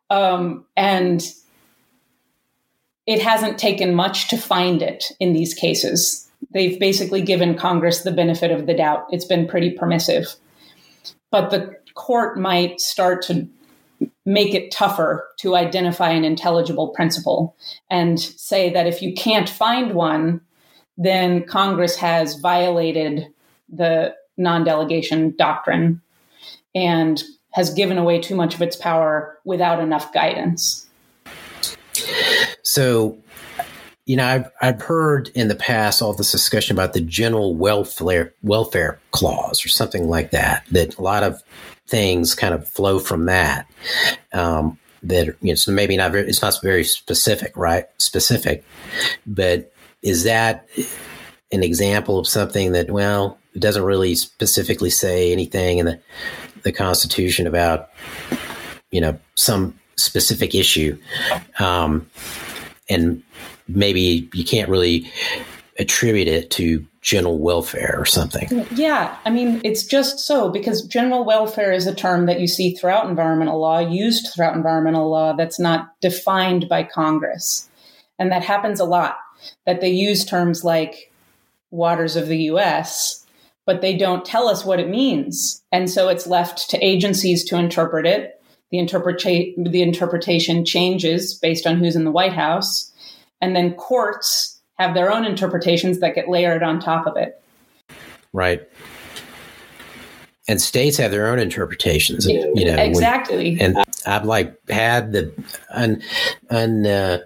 Um, 0.08 0.64
and 0.74 1.22
it 3.08 3.22
hasn't 3.22 3.56
taken 3.56 3.94
much 3.94 4.28
to 4.28 4.36
find 4.36 4.82
it 4.82 5.02
in 5.18 5.32
these 5.32 5.54
cases. 5.54 6.28
They've 6.52 6.78
basically 6.78 7.22
given 7.22 7.56
Congress 7.56 8.02
the 8.02 8.12
benefit 8.12 8.50
of 8.50 8.66
the 8.66 8.74
doubt. 8.74 9.06
It's 9.10 9.24
been 9.24 9.48
pretty 9.48 9.70
permissive. 9.70 10.26
But 11.30 11.48
the 11.48 11.74
court 11.94 12.38
might 12.38 12.82
start 12.82 13.22
to 13.22 13.48
make 14.26 14.54
it 14.54 14.70
tougher 14.70 15.26
to 15.38 15.56
identify 15.56 16.10
an 16.10 16.22
intelligible 16.22 16.88
principle 16.88 17.56
and 17.88 18.20
say 18.20 18.70
that 18.74 18.86
if 18.86 19.00
you 19.00 19.14
can't 19.14 19.48
find 19.48 19.94
one, 19.94 20.42
then 20.98 21.44
Congress 21.44 21.96
has 21.96 22.34
violated 22.34 23.26
the 23.70 24.14
non 24.36 24.64
delegation 24.64 25.34
doctrine 25.38 26.02
and 26.74 27.22
has 27.52 27.72
given 27.72 27.96
away 27.96 28.20
too 28.20 28.34
much 28.34 28.54
of 28.54 28.60
its 28.60 28.76
power 28.76 29.38
without 29.46 29.80
enough 29.80 30.12
guidance. 30.12 30.86
So, 32.68 33.16
you 34.04 34.14
know, 34.14 34.26
I've, 34.26 34.50
I've 34.60 34.82
heard 34.82 35.30
in 35.34 35.48
the 35.48 35.54
past 35.54 36.02
all 36.02 36.12
this 36.12 36.30
discussion 36.30 36.76
about 36.76 36.92
the 36.92 37.00
general 37.00 37.54
welfare 37.54 38.34
welfare 38.42 39.00
clause 39.10 39.64
or 39.64 39.68
something 39.68 40.06
like 40.06 40.32
that. 40.32 40.66
That 40.70 40.98
a 40.98 41.02
lot 41.02 41.22
of 41.22 41.42
things 41.86 42.34
kind 42.34 42.52
of 42.52 42.68
flow 42.68 42.98
from 42.98 43.24
that. 43.24 43.66
Um, 44.34 44.78
that 45.02 45.28
you 45.40 45.48
know, 45.48 45.54
so 45.54 45.72
maybe 45.72 45.96
not 45.96 46.12
very, 46.12 46.28
it's 46.28 46.42
not 46.42 46.58
very 46.62 46.84
specific, 46.84 47.56
right? 47.56 47.86
Specific, 47.96 48.62
but 49.26 49.72
is 50.02 50.24
that 50.24 50.68
an 51.50 51.62
example 51.62 52.18
of 52.18 52.28
something 52.28 52.72
that 52.72 52.90
well 52.90 53.38
it 53.54 53.60
doesn't 53.60 53.84
really 53.84 54.14
specifically 54.14 54.90
say 54.90 55.32
anything 55.32 55.78
in 55.78 55.86
the 55.86 55.98
the 56.64 56.72
Constitution 56.72 57.46
about 57.46 57.88
you 58.90 59.00
know 59.00 59.18
some 59.36 59.78
specific 59.96 60.54
issue, 60.54 60.98
um, 61.58 62.06
and 62.88 63.22
maybe 63.68 64.28
you 64.32 64.44
can't 64.44 64.68
really 64.68 65.10
attribute 65.78 66.28
it 66.28 66.50
to 66.50 66.84
general 67.02 67.38
welfare 67.38 67.94
or 67.96 68.04
something. 68.04 68.66
Yeah, 68.72 69.16
I 69.24 69.30
mean, 69.30 69.60
it's 69.64 69.84
just 69.84 70.18
so 70.18 70.50
because 70.50 70.82
general 70.82 71.24
welfare 71.24 71.72
is 71.72 71.86
a 71.86 71.94
term 71.94 72.26
that 72.26 72.40
you 72.40 72.48
see 72.48 72.74
throughout 72.74 73.08
environmental 73.08 73.60
law, 73.60 73.78
used 73.78 74.28
throughout 74.34 74.56
environmental 74.56 75.08
law, 75.08 75.34
that's 75.34 75.60
not 75.60 75.88
defined 76.00 76.68
by 76.68 76.82
Congress. 76.82 77.68
And 78.18 78.32
that 78.32 78.42
happens 78.42 78.80
a 78.80 78.84
lot, 78.84 79.16
that 79.66 79.80
they 79.80 79.90
use 79.90 80.24
terms 80.24 80.64
like 80.64 81.12
waters 81.70 82.16
of 82.16 82.26
the 82.26 82.38
US 82.44 83.24
but 83.68 83.82
they 83.82 83.94
don't 83.94 84.24
tell 84.24 84.48
us 84.48 84.64
what 84.64 84.80
it 84.80 84.88
means. 84.88 85.62
And 85.70 85.90
so 85.90 86.08
it's 86.08 86.26
left 86.26 86.70
to 86.70 86.82
agencies 86.82 87.44
to 87.44 87.58
interpret 87.58 88.06
it. 88.06 88.37
The, 88.70 88.78
interpreta- 88.78 89.54
the 89.70 89.82
interpretation 89.82 90.64
changes 90.64 91.34
based 91.34 91.66
on 91.66 91.76
who's 91.76 91.96
in 91.96 92.04
the 92.04 92.10
White 92.10 92.34
House. 92.34 92.92
And 93.40 93.56
then 93.56 93.74
courts 93.74 94.60
have 94.78 94.94
their 94.94 95.12
own 95.12 95.24
interpretations 95.24 96.00
that 96.00 96.14
get 96.14 96.28
layered 96.28 96.62
on 96.62 96.80
top 96.80 97.06
of 97.06 97.16
it. 97.16 97.42
Right. 98.32 98.68
And 100.46 100.60
states 100.60 100.96
have 100.96 101.10
their 101.10 101.28
own 101.28 101.38
interpretations, 101.38 102.26
you 102.26 102.64
know. 102.64 102.82
Exactly. 102.82 103.56
When, 103.56 103.76
and 103.76 103.84
I've 104.06 104.24
like 104.24 104.56
had 104.70 105.12
the 105.12 105.32
un, 105.70 106.02
un 106.48 106.86
uh, 106.86 107.18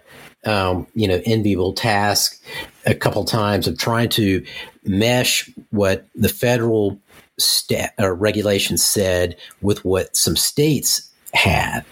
um, 0.44 0.86
you 0.94 1.06
know, 1.06 1.20
enviable 1.24 1.72
task 1.72 2.42
a 2.84 2.94
couple 2.94 3.24
times 3.24 3.68
of 3.68 3.78
trying 3.78 4.08
to 4.10 4.44
mesh 4.84 5.48
what 5.70 6.08
the 6.16 6.28
federal 6.28 7.00
stat, 7.38 7.94
or 7.98 8.14
regulations 8.14 8.84
said 8.84 9.36
with 9.60 9.84
what 9.84 10.16
some 10.16 10.36
states 10.36 11.08
had. 11.32 11.84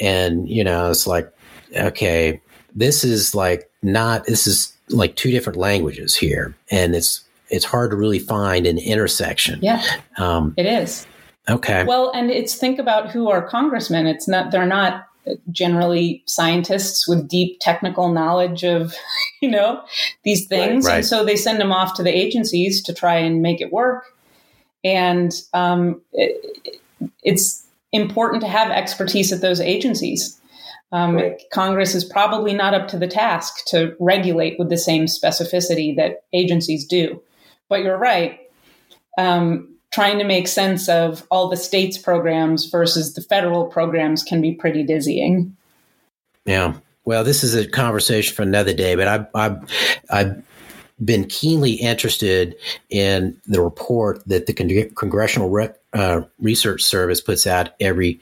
And, 0.00 0.48
you 0.48 0.64
know, 0.64 0.90
it's 0.90 1.06
like, 1.06 1.32
okay, 1.76 2.40
this 2.74 3.04
is 3.04 3.34
like 3.34 3.70
not, 3.82 4.26
this 4.26 4.46
is 4.46 4.76
like 4.88 5.16
two 5.16 5.30
different 5.30 5.58
languages 5.58 6.14
here. 6.14 6.54
And 6.70 6.94
it's, 6.94 7.24
it's 7.48 7.64
hard 7.64 7.90
to 7.90 7.96
really 7.96 8.18
find 8.18 8.66
an 8.66 8.78
intersection. 8.78 9.60
Yeah. 9.62 9.82
Um, 10.18 10.54
it 10.56 10.66
is. 10.66 11.06
Okay. 11.48 11.84
Well, 11.84 12.10
and 12.14 12.30
it's 12.30 12.54
think 12.54 12.78
about 12.78 13.10
who 13.10 13.28
are 13.28 13.46
congressmen. 13.46 14.06
It's 14.06 14.26
not, 14.26 14.50
they're 14.50 14.66
not 14.66 15.06
generally 15.50 16.22
scientists 16.26 17.08
with 17.08 17.28
deep 17.28 17.58
technical 17.60 18.12
knowledge 18.12 18.62
of, 18.64 18.94
you 19.42 19.50
know, 19.50 19.82
these 20.24 20.46
things. 20.46 20.84
Right, 20.84 20.90
right. 20.90 20.96
And 20.98 21.06
so 21.06 21.24
they 21.24 21.36
send 21.36 21.60
them 21.60 21.72
off 21.72 21.94
to 21.94 22.02
the 22.02 22.14
agencies 22.14 22.82
to 22.82 22.94
try 22.94 23.16
and 23.16 23.42
make 23.42 23.60
it 23.60 23.72
work. 23.72 24.04
And 24.82 25.32
um, 25.54 26.02
it, 26.12 26.80
it's 27.22 27.63
important 27.94 28.42
to 28.42 28.48
have 28.48 28.70
expertise 28.70 29.32
at 29.32 29.40
those 29.40 29.60
agencies. 29.60 30.40
Um, 30.92 31.16
right. 31.16 31.42
Congress 31.52 31.94
is 31.94 32.04
probably 32.04 32.54
not 32.54 32.74
up 32.74 32.88
to 32.88 32.98
the 32.98 33.08
task 33.08 33.64
to 33.66 33.96
regulate 33.98 34.58
with 34.58 34.68
the 34.68 34.76
same 34.76 35.06
specificity 35.06 35.96
that 35.96 36.24
agencies 36.32 36.86
do. 36.86 37.22
But 37.68 37.82
you're 37.82 37.98
right. 37.98 38.38
Um, 39.18 39.74
trying 39.92 40.18
to 40.18 40.24
make 40.24 40.48
sense 40.48 40.88
of 40.88 41.26
all 41.30 41.48
the 41.48 41.56
states' 41.56 41.96
programs 41.96 42.66
versus 42.66 43.14
the 43.14 43.22
federal 43.22 43.66
programs 43.66 44.22
can 44.22 44.40
be 44.40 44.52
pretty 44.52 44.82
dizzying. 44.82 45.56
Yeah. 46.44 46.74
Well, 47.04 47.22
this 47.24 47.44
is 47.44 47.54
a 47.54 47.66
conversation 47.66 48.34
for 48.34 48.42
another 48.42 48.74
day, 48.74 48.94
but 48.94 49.08
I've, 49.08 49.26
I've, 49.34 49.70
I've 50.10 50.42
been 51.02 51.24
keenly 51.26 51.72
interested 51.72 52.54
in 52.90 53.40
the 53.46 53.60
report 53.60 54.22
that 54.26 54.46
the 54.46 54.52
Con- 54.52 54.90
Congressional 54.94 55.50
Re- 55.50 55.70
uh, 55.92 56.22
Research 56.38 56.82
Service 56.82 57.20
puts 57.20 57.46
out 57.46 57.70
every 57.80 58.20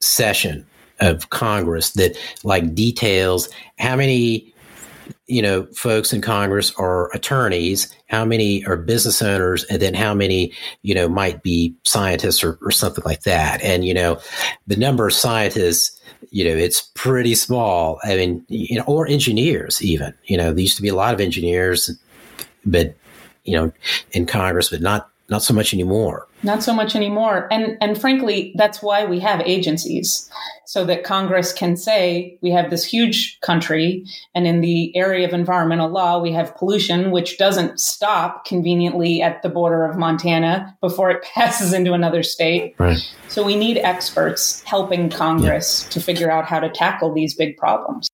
session 0.00 0.66
of 1.00 1.30
Congress 1.30 1.90
that 1.92 2.16
like 2.44 2.74
details 2.74 3.48
how 3.78 3.96
many 3.96 4.52
you 5.26 5.40
know 5.40 5.64
folks 5.74 6.12
in 6.12 6.20
Congress 6.20 6.72
are 6.76 7.10
attorneys, 7.12 7.94
how 8.08 8.24
many 8.24 8.64
are 8.66 8.76
business 8.76 9.22
owners, 9.22 9.64
and 9.64 9.80
then 9.80 9.94
how 9.94 10.14
many 10.14 10.52
you 10.82 10.94
know 10.94 11.08
might 11.08 11.42
be 11.42 11.74
scientists 11.84 12.42
or, 12.42 12.58
or 12.62 12.70
something 12.70 13.04
like 13.04 13.22
that. 13.22 13.62
And 13.62 13.84
you 13.84 13.94
know 13.94 14.20
the 14.66 14.76
number 14.76 15.06
of 15.06 15.12
scientists 15.12 15.99
you 16.30 16.44
know, 16.44 16.50
it's 16.50 16.82
pretty 16.94 17.34
small. 17.34 17.98
I 18.04 18.16
mean, 18.16 18.44
you 18.48 18.78
know, 18.78 18.84
or 18.86 19.06
engineers 19.06 19.82
even. 19.82 20.14
You 20.24 20.36
know, 20.36 20.52
there 20.52 20.60
used 20.60 20.76
to 20.76 20.82
be 20.82 20.88
a 20.88 20.94
lot 20.94 21.14
of 21.14 21.20
engineers, 21.20 21.90
but 22.64 22.94
you 23.44 23.56
know, 23.56 23.72
in 24.12 24.26
Congress, 24.26 24.70
but 24.70 24.80
not 24.80 25.10
not 25.28 25.42
so 25.42 25.54
much 25.54 25.74
anymore. 25.74 26.26
Not 26.42 26.62
so 26.62 26.74
much 26.74 26.96
anymore. 26.96 27.48
And 27.50 27.76
and 27.80 28.00
frankly, 28.00 28.54
that's 28.56 28.82
why 28.82 29.04
we 29.04 29.20
have 29.20 29.40
agencies. 29.42 30.30
So 30.66 30.84
that 30.84 31.04
Congress 31.04 31.52
can 31.52 31.76
say 31.76 32.38
we 32.42 32.50
have 32.50 32.70
this 32.70 32.84
huge 32.84 33.38
country 33.40 34.04
and 34.34 34.46
in 34.46 34.60
the 34.60 34.96
area 34.96 35.26
of 35.26 35.34
environmental 35.34 35.88
law 35.88 36.20
we 36.20 36.30
have 36.32 36.54
pollution 36.56 37.10
which 37.10 37.38
doesn't 37.38 37.80
stop 37.80 38.44
conveniently 38.44 39.20
at 39.20 39.42
the 39.42 39.48
border 39.48 39.84
of 39.84 39.96
Montana 39.96 40.76
before 40.80 41.10
it 41.10 41.24
passes 41.34 41.72
into 41.72 41.92
another 41.92 42.22
state. 42.22 42.74
Right. 42.78 43.00
So 43.28 43.44
we 43.44 43.56
need 43.56 43.78
experts 43.78 44.62
helping 44.62 45.10
Congress 45.10 45.84
yeah. 45.84 45.90
to 45.90 46.00
figure 46.00 46.30
out 46.30 46.44
how 46.44 46.60
to 46.60 46.70
tackle 46.70 47.12
these 47.12 47.34
big 47.34 47.56
problems 47.56 48.08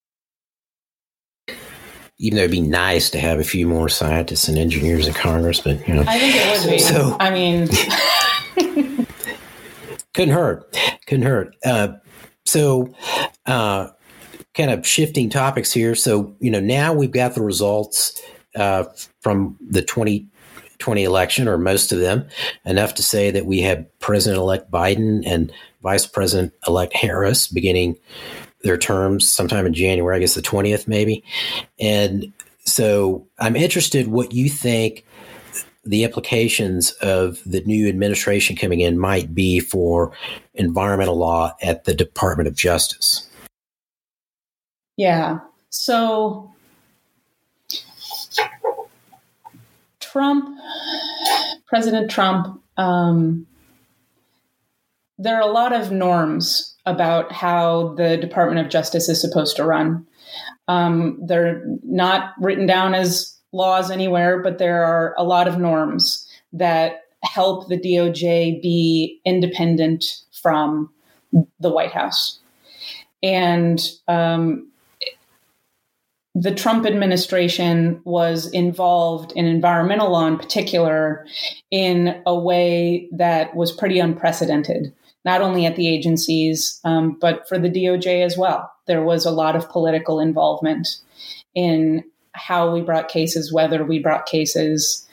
even 2.18 2.36
though 2.36 2.44
it'd 2.44 2.50
be 2.50 2.60
nice 2.62 3.10
to 3.10 3.18
have 3.18 3.38
a 3.38 3.44
few 3.44 3.66
more 3.66 3.88
scientists 3.88 4.48
and 4.48 4.56
engineers 4.56 5.06
in 5.06 5.12
Congress, 5.12 5.60
but 5.60 5.86
you 5.86 5.94
know, 5.94 6.04
I 6.06 6.18
think 6.18 6.34
it 6.34 6.60
would 6.60 6.70
be. 6.70 6.78
So, 6.78 7.16
I 7.20 7.30
mean, 7.30 7.68
couldn't 10.16 10.35
hurt, 10.35 10.76
couldn't 11.07 11.26
hurt. 11.26 11.55
Uh, 11.64 11.88
so, 12.46 12.92
uh, 13.44 13.88
kind 14.55 14.70
of 14.70 14.87
shifting 14.87 15.29
topics 15.29 15.70
here. 15.70 15.94
So, 15.94 16.35
you 16.40 16.50
know, 16.50 16.59
now 16.59 16.94
we've 16.94 17.11
got 17.11 17.35
the 17.35 17.42
results 17.42 18.22
uh, 18.55 18.85
from 19.20 19.59
the 19.61 19.83
2020 19.83 21.05
election, 21.05 21.46
or 21.46 21.59
most 21.59 21.92
of 21.92 22.00
them, 22.00 22.26
enough 22.64 22.94
to 22.94 23.02
say 23.02 23.31
that 23.31 23.44
we 23.44 23.61
have 23.61 23.85
President-elect 23.98 24.70
Biden 24.70 25.22
and 25.26 25.52
Vice 25.83 26.07
President-elect 26.07 26.94
Harris 26.94 27.46
beginning 27.46 27.98
their 28.62 28.79
terms 28.79 29.31
sometime 29.31 29.66
in 29.66 29.74
January, 29.74 30.16
I 30.16 30.20
guess 30.20 30.35
the 30.35 30.40
20th 30.40 30.88
maybe. 30.88 31.22
And 31.79 32.33
so 32.64 33.29
I'm 33.38 33.55
interested 33.55 34.09
what 34.09 34.33
you 34.33 34.48
think 34.48 35.05
the 35.87 36.05
implications 36.05 36.90
of 37.01 37.40
the 37.46 37.61
new 37.62 37.88
administration 37.88 38.57
coming 38.57 38.81
in 38.81 38.99
might 38.99 39.35
be 39.35 39.61
for 39.61 40.12
environmental 40.55 41.16
law 41.16 41.55
at 41.62 41.85
the 41.85 41.94
Department 41.94 42.49
of 42.49 42.55
Justice. 42.55 43.29
Yeah. 44.96 45.38
So 45.70 46.53
Trump, 50.01 50.59
President 51.66 52.11
Trump, 52.11 52.61
um, 52.77 53.46
there 55.18 55.37
are 55.37 55.49
a 55.49 55.53
lot 55.53 55.72
of 55.72 55.92
norms 55.92 56.75
about 56.85 57.33
how 57.33 57.94
the 57.94 58.16
Department 58.16 58.64
of 58.64 58.70
Justice 58.70 59.09
is 59.09 59.20
supposed 59.20 59.57
to 59.57 59.64
run. 59.64 60.07
Um, 60.68 61.18
they're 61.27 61.62
not 61.85 62.33
written 62.40 62.66
down 62.66 62.94
as 62.94 63.36
laws 63.52 63.90
anywhere, 63.90 64.42
but 64.42 64.59
there 64.59 64.85
are 64.85 65.14
a 65.16 65.24
lot 65.24 65.48
of 65.48 65.59
norms 65.59 66.28
that 66.52 67.02
help 67.22 67.68
the 67.68 67.78
DOJ 67.78 68.61
be 68.62 69.20
independent 69.24 70.04
from 70.32 70.90
the 71.61 71.70
White 71.70 71.92
House. 71.92 72.38
And 73.22 73.80
um, 74.09 74.70
the 76.35 76.54
Trump 76.54 76.87
administration 76.87 78.00
was 78.04 78.46
involved 78.52 79.32
in 79.32 79.46
environmental 79.46 80.12
law 80.12 80.26
in 80.26 80.37
particular 80.37 81.26
in 81.70 82.22
a 82.26 82.38
way 82.38 83.09
that 83.12 83.56
was 83.56 83.72
pretty 83.72 83.98
unprecedented 83.98 84.92
not 85.26 85.42
only 85.42 85.66
at 85.66 85.74
the 85.74 85.88
agencies, 85.88 86.80
um, 86.85 87.18
but 87.20 87.46
for 87.48 87.59
the 87.59 87.68
DOJ 87.68 88.24
as 88.24 88.38
well. 88.38 88.72
There 88.87 89.02
was 89.02 89.26
a 89.26 89.32
lot 89.32 89.56
of 89.56 89.68
political 89.68 90.20
involvement 90.20 90.87
in 91.52 92.04
how 92.37 92.72
we 92.72 92.81
brought 92.81 93.09
cases, 93.09 93.53
whether 93.53 93.85
we 93.85 93.99
brought 93.99 94.27
cases. 94.27 95.07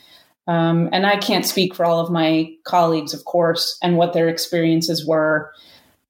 Um, 0.47 0.89
and 0.91 1.05
I 1.05 1.17
can't 1.17 1.45
speak 1.45 1.73
for 1.73 1.85
all 1.85 1.99
of 1.99 2.11
my 2.11 2.53
colleagues, 2.63 3.13
of 3.13 3.25
course, 3.25 3.77
and 3.81 3.97
what 3.97 4.13
their 4.13 4.27
experiences 4.27 5.05
were, 5.05 5.51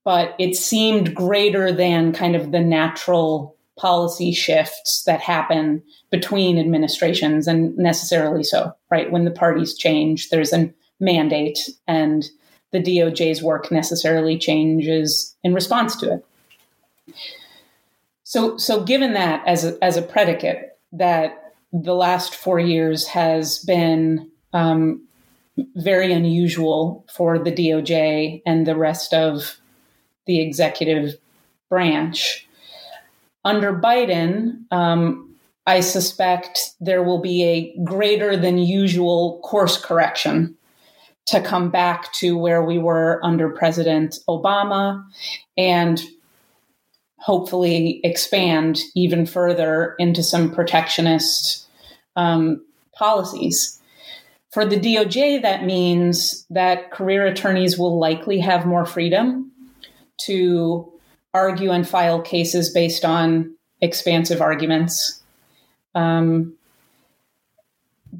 but 0.03 0.35
it 0.39 0.55
seemed 0.55 1.15
greater 1.15 1.71
than 1.71 2.13
kind 2.13 2.35
of 2.35 2.51
the 2.51 2.59
natural 2.59 3.55
policy 3.77 4.31
shifts 4.31 5.03
that 5.05 5.21
happen 5.21 5.81
between 6.11 6.59
administrations, 6.59 7.47
and 7.47 7.75
necessarily 7.77 8.43
so, 8.43 8.71
right? 8.89 9.11
When 9.11 9.25
the 9.25 9.31
parties 9.31 9.75
change, 9.75 10.29
there's 10.29 10.53
a 10.53 10.71
mandate 10.99 11.59
and 11.87 12.29
the 12.71 12.81
DOJ's 12.81 13.41
work 13.41 13.71
necessarily 13.71 14.37
changes 14.37 15.35
in 15.43 15.53
response 15.53 15.95
to 15.97 16.13
it. 16.13 17.15
So, 18.23 18.57
so 18.57 18.83
given 18.83 19.13
that 19.13 19.45
as 19.47 19.63
a, 19.63 19.83
as 19.83 19.97
a 19.97 20.01
predicate, 20.01 20.72
that 20.93 21.53
the 21.73 21.95
last 21.95 22.35
four 22.35 22.59
years 22.59 23.07
has 23.07 23.59
been 23.59 24.29
um, 24.53 25.05
very 25.75 26.13
unusual 26.13 27.05
for 27.13 27.37
the 27.37 27.51
DOJ 27.51 28.41
and 28.45 28.65
the 28.65 28.75
rest 28.75 29.13
of 29.13 29.57
the 30.25 30.39
executive 30.39 31.15
branch. 31.69 32.47
Under 33.43 33.73
Biden, 33.73 34.71
um, 34.71 35.35
I 35.65 35.79
suspect 35.79 36.59
there 36.79 37.03
will 37.03 37.19
be 37.19 37.43
a 37.43 37.83
greater 37.83 38.37
than 38.37 38.57
usual 38.57 39.39
course 39.43 39.77
correction 39.77 40.55
to 41.25 41.41
come 41.41 41.69
back 41.69 42.11
to 42.13 42.37
where 42.37 42.63
we 42.63 42.77
were 42.77 43.19
under 43.23 43.49
President 43.49 44.19
Obama 44.27 45.03
and 45.57 46.01
hopefully 47.23 48.01
expand 48.03 48.79
even 48.95 49.25
further 49.25 49.95
into 49.97 50.21
some 50.21 50.53
protectionist 50.53 51.65
um, 52.17 52.61
policies. 52.93 53.79
For 54.51 54.65
the 54.65 54.75
DOJ, 54.77 55.41
that 55.41 55.63
means 55.63 56.45
that 56.49 56.91
career 56.91 57.25
attorneys 57.25 57.77
will 57.77 57.97
likely 57.97 58.39
have 58.39 58.65
more 58.65 58.85
freedom 58.85 59.51
to 60.25 60.91
argue 61.33 61.71
and 61.71 61.87
file 61.87 62.21
cases 62.21 62.71
based 62.73 63.05
on 63.05 63.55
expansive 63.79 64.41
arguments. 64.41 65.23
Um, 65.95 66.57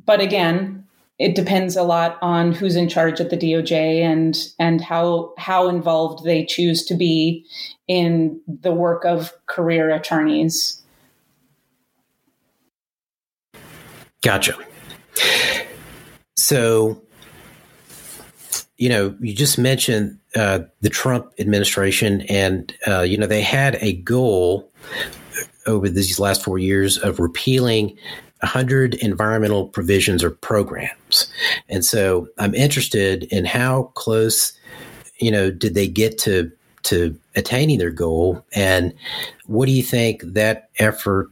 but 0.05 0.21
again, 0.21 0.82
it 1.23 1.35
depends 1.35 1.77
a 1.77 1.83
lot 1.83 2.17
on 2.21 2.51
who's 2.51 2.75
in 2.75 2.89
charge 2.89 3.21
at 3.21 3.29
the 3.29 3.37
DOJ 3.37 4.01
and 4.01 4.37
and 4.59 4.81
how 4.81 5.33
how 5.37 5.69
involved 5.69 6.25
they 6.25 6.45
choose 6.45 6.83
to 6.85 6.95
be 6.95 7.45
in 7.87 8.41
the 8.45 8.73
work 8.73 9.05
of 9.05 9.31
career 9.45 9.89
attorneys. 9.89 10.83
Gotcha. 14.21 14.57
So, 16.35 17.01
you 18.77 18.89
know, 18.89 19.15
you 19.21 19.33
just 19.33 19.57
mentioned 19.57 20.19
uh, 20.35 20.59
the 20.81 20.89
Trump 20.89 21.31
administration, 21.39 22.21
and 22.23 22.73
uh, 22.85 23.01
you 23.01 23.17
know 23.17 23.27
they 23.27 23.41
had 23.41 23.77
a 23.79 23.93
goal 23.93 24.69
over 25.65 25.89
these 25.89 26.19
last 26.19 26.43
four 26.43 26.59
years 26.59 26.97
of 26.97 27.19
repealing 27.19 27.97
100 28.39 28.95
environmental 28.95 29.67
provisions 29.67 30.23
or 30.23 30.31
programs. 30.31 31.27
And 31.69 31.85
so 31.85 32.27
I'm 32.37 32.53
interested 32.53 33.23
in 33.23 33.45
how 33.45 33.91
close, 33.95 34.53
you 35.19 35.31
know, 35.31 35.51
did 35.51 35.73
they 35.73 35.87
get 35.87 36.17
to 36.19 36.51
to 36.83 37.17
attaining 37.37 37.77
their 37.77 37.91
goal 37.91 38.45
and 38.53 38.93
what 39.45 39.67
do 39.67 39.71
you 39.71 39.81
think 39.81 40.21
that 40.23 40.69
effort 40.79 41.29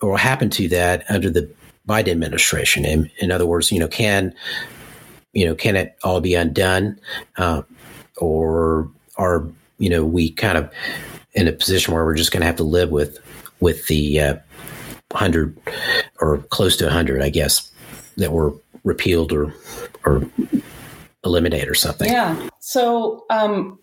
or 0.00 0.16
happened 0.16 0.52
to 0.52 0.68
that 0.68 1.04
under 1.08 1.28
the 1.28 1.50
Biden 1.88 2.12
administration? 2.12 2.84
In, 2.84 3.10
in 3.18 3.32
other 3.32 3.44
words, 3.44 3.72
you 3.72 3.80
know, 3.80 3.88
can 3.88 4.32
you 5.32 5.44
know, 5.44 5.54
can 5.54 5.76
it 5.76 5.96
all 6.02 6.20
be 6.20 6.34
undone, 6.34 6.98
uh, 7.36 7.62
or 8.16 8.90
are 9.16 9.46
you 9.78 9.90
know 9.90 10.04
we 10.04 10.30
kind 10.30 10.58
of 10.58 10.72
in 11.32 11.46
a 11.46 11.52
position 11.52 11.94
where 11.94 12.04
we're 12.04 12.16
just 12.16 12.32
going 12.32 12.40
to 12.40 12.46
have 12.46 12.56
to 12.56 12.64
live 12.64 12.90
with 12.90 13.18
with 13.60 13.86
the 13.86 14.20
uh, 14.20 14.36
hundred 15.12 15.58
or 16.20 16.38
close 16.50 16.76
to 16.76 16.90
hundred, 16.90 17.22
I 17.22 17.30
guess, 17.30 17.70
that 18.16 18.32
were 18.32 18.52
repealed 18.84 19.32
or 19.32 19.54
or 20.04 20.22
eliminated 21.24 21.68
or 21.68 21.74
something. 21.74 22.10
Yeah. 22.10 22.48
So 22.60 23.24
um, 23.30 23.78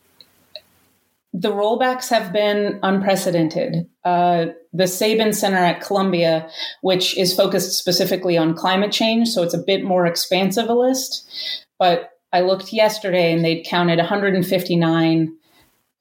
the 1.33 1.51
rollbacks 1.51 2.09
have 2.09 2.31
been 2.31 2.79
unprecedented. 2.81 3.87
Uh, 4.03 4.47
the 4.71 4.87
Sabin 4.87 5.33
Center 5.33 5.57
at 5.57 5.81
Columbia, 5.81 6.49
which 6.81 7.17
is 7.17 7.35
focused 7.35 7.73
specifically 7.73 8.37
on 8.37 8.55
climate 8.55 8.91
change, 8.91 9.29
so 9.29 9.43
it's 9.43 9.53
a 9.53 9.63
bit 9.65 9.83
more 9.83 10.05
expansive 10.05 10.69
a 10.69 10.73
list. 10.73 11.29
But 11.77 12.11
I 12.31 12.41
looked 12.41 12.71
yesterday 12.71 13.33
and 13.33 13.43
they'd 13.43 13.65
counted 13.65 13.97
159 13.97 15.33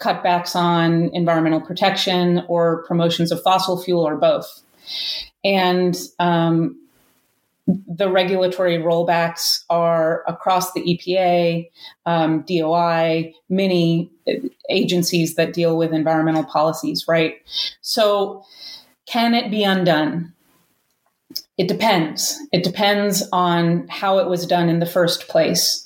cutbacks 0.05 0.55
on 0.55 1.11
environmental 1.15 1.61
protection 1.61 2.43
or 2.49 2.85
promotions 2.85 3.33
of 3.33 3.43
fossil 3.43 3.83
fuel 3.83 4.07
or 4.07 4.17
both. 4.17 4.63
And 5.43 5.97
um, 6.19 6.79
the 7.67 8.11
regulatory 8.11 8.77
rollbacks 8.79 9.65
are 9.71 10.23
across 10.27 10.73
the 10.73 10.83
EPA, 10.83 11.71
um, 12.05 12.43
DOI, 12.43 13.33
many 13.49 14.11
agencies 14.69 15.37
that 15.37 15.55
deal 15.55 15.77
with 15.79 15.93
environmental 15.93 16.45
policies, 16.45 17.07
right? 17.09 17.37
So, 17.81 18.45
can 19.07 19.35
it 19.35 19.51
be 19.51 19.65
undone? 19.65 20.33
It 21.57 21.69
depends. 21.69 22.39
It 22.53 22.65
depends 22.65 23.23
on 23.33 23.87
how 23.89 24.19
it 24.19 24.29
was 24.29 24.47
done 24.47 24.69
in 24.69 24.81
the 24.81 24.87
first 24.87 25.29
place. 25.29 25.84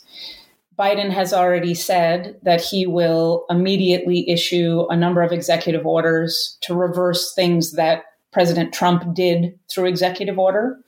Biden 0.79 1.11
has 1.11 1.33
already 1.33 1.75
said 1.75 2.38
that 2.43 2.61
he 2.61 2.87
will 2.87 3.45
immediately 3.51 4.29
issue 4.31 4.87
a 4.91 4.97
number 4.97 5.23
of 5.23 5.33
executive 5.33 5.85
orders 5.87 6.57
to 6.62 6.75
reverse 6.75 7.35
things 7.35 7.73
that 7.73 8.05
President 8.33 8.73
Trump 8.73 9.14
did 9.14 9.59
through 9.69 9.87
executive 9.87 10.38
order 10.38 10.79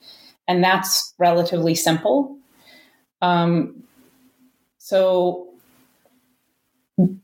and 0.50 0.64
that's 0.64 1.14
relatively 1.18 1.76
simple. 1.76 2.36
Um, 3.22 3.84
so 4.78 5.46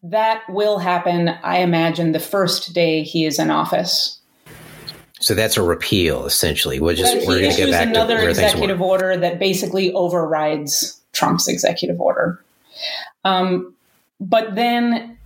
that 0.05 0.43
will 0.49 0.79
happen, 0.79 1.31
I 1.43 1.59
imagine, 1.59 2.13
the 2.13 2.21
first 2.21 2.73
day 2.73 3.03
he 3.03 3.25
is 3.25 3.41
in 3.41 3.51
office. 3.51 4.21
So 5.19 5.35
that's 5.35 5.57
a 5.57 5.63
repeal, 5.63 6.25
essentially. 6.25 6.79
We're 6.79 6.95
just 6.95 7.15
but 7.17 7.27
we're 7.27 7.41
going 7.41 7.57
to 7.57 7.65
go 7.67 7.71
back 7.73 7.89
another 7.89 8.21
to 8.21 8.29
executive 8.29 8.81
order 8.81 9.17
that 9.17 9.41
basically 9.41 9.93
overrides 9.93 11.01
Trump's 11.13 11.49
executive 11.49 12.01
order. 12.01 12.41
Um, 13.25 13.75
but 14.21 14.55
then 14.55 15.19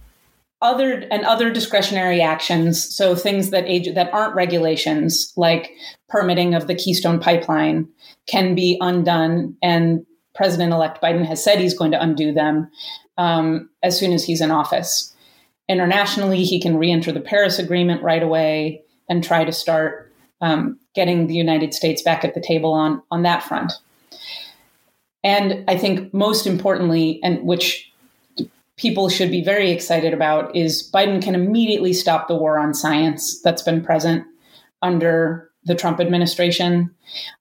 other 0.63 1.07
and 1.11 1.25
other 1.25 1.51
discretionary 1.51 2.21
actions 2.21 2.95
so 2.95 3.15
things 3.15 3.51
that 3.51 3.65
age, 3.67 3.95
that 3.95 4.13
aren't 4.13 4.35
regulations 4.35 5.33
like 5.37 5.73
permitting 6.09 6.55
of 6.55 6.67
the 6.67 6.75
keystone 6.75 7.19
pipeline 7.19 7.89
can 8.27 8.55
be 8.55 8.77
undone. 8.81 9.57
And 9.63 10.05
president-elect 10.35 11.03
biden 11.03 11.25
has 11.25 11.43
said 11.43 11.59
he's 11.59 11.77
going 11.77 11.93
to 11.93 12.03
undo 12.03 12.33
them 12.33 12.71
um, 13.17 13.71
as 13.83 13.99
soon 13.99 14.13
as 14.13 14.25
he's 14.25 14.41
in 14.41 14.51
office. 14.51 15.15
Internationally 15.69 16.45
he 16.45 16.61
can 16.61 16.77
re-enter 16.77 17.13
the 17.13 17.21
paris 17.21 17.59
agreement 17.59 18.03
right 18.03 18.23
away 18.23 18.83
and 19.09 19.25
try 19.25 19.45
to 19.45 19.53
start 19.53 20.13
um, 20.43 20.79
getting 20.95 21.27
the 21.27 21.35
united 21.35 21.73
states 21.73 22.03
back 22.03 22.25
at 22.25 22.35
the 22.35 22.41
table 22.41 22.73
on 22.73 23.03
on 23.11 23.23
that 23.23 23.43
front 23.43 23.73
and 25.23 25.65
i 25.69 25.77
think 25.77 26.13
most 26.15 26.47
importantly 26.47 27.21
and 27.23 27.43
which 27.47 27.91
people 28.81 29.11
should 29.11 29.31
be 29.31 29.45
very 29.45 29.71
excited 29.71 30.15
about 30.15 30.57
is 30.57 30.91
Biden 30.91 31.23
can 31.23 31.35
immediately 31.35 31.93
stop 31.93 32.29
the 32.29 32.35
war 32.35 32.59
on 32.59 32.73
science 32.73 33.41
that's 33.43 33.63
been 33.63 33.85
present 33.85 34.25
under 34.81 35.51
the 35.65 35.75
Trump 35.75 36.01
administration. 36.01 36.91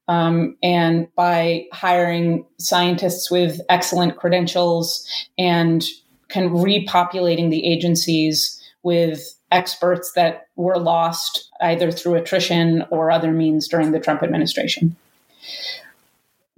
Um, 0.10 0.58
and 0.62 1.08
by 1.16 1.66
hiring 1.72 2.46
scientists 2.58 3.32
with 3.32 3.62
excellent 3.70 4.18
credentials 4.18 5.08
and 5.38 5.84
kind 6.28 6.46
of 6.46 6.52
repopulating 6.52 7.50
the 7.50 7.66
agencies 7.66 8.62
with 8.84 9.36
experts 9.52 10.12
that 10.14 10.48
were 10.58 10.78
lost 10.78 11.50
either 11.62 11.92
through 11.92 12.16
attrition 12.16 12.84
or 12.92 13.12
other 13.12 13.32
means 13.32 13.68
during 13.68 13.92
the 13.92 14.00
Trump 14.00 14.22
administration. 14.22 14.96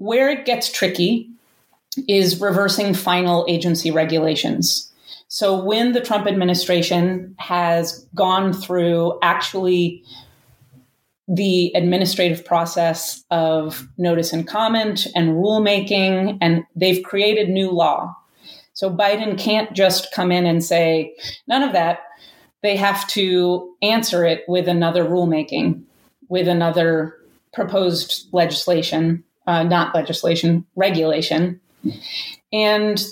Where 0.02 0.32
it 0.32 0.46
gets 0.46 0.72
tricky 0.72 1.30
is 2.08 2.42
reversing 2.42 2.96
final 2.96 3.46
agency 3.48 3.92
regulations. 3.92 4.92
So 5.28 5.64
when 5.64 5.92
the 5.92 6.02
Trump 6.02 6.26
administration 6.26 7.36
has 7.38 8.04
gone 8.16 8.52
through 8.52 9.20
actually 9.22 10.04
the 11.28 11.72
administrative 11.76 12.44
process 12.44 13.24
of 13.30 13.88
notice 14.00 14.34
and 14.34 14.48
comment 14.48 15.06
and 15.16 15.34
rulemaking, 15.34 16.40
and 16.42 16.64
they've 16.76 17.04
created 17.04 17.50
new 17.50 17.70
law. 17.70 18.16
So 18.74 18.90
Biden 18.90 19.38
can't 19.38 19.72
just 19.74 20.12
come 20.12 20.32
in 20.32 20.48
and 20.48 20.64
say, 20.64 21.16
none 21.46 21.62
of 21.62 21.74
that. 21.74 22.00
They 22.64 22.76
have 22.76 23.08
to 23.10 23.76
answer 23.84 24.26
it 24.26 24.46
with 24.48 24.68
another 24.68 25.06
rulemaking, 25.06 25.84
with 26.28 26.48
another 26.48 27.18
proposed 27.54 28.28
legislation, 28.32 29.24
uh, 29.48 29.64
not 29.64 29.96
legislation, 29.96 30.66
regulation. 30.76 31.60
And 32.54 33.04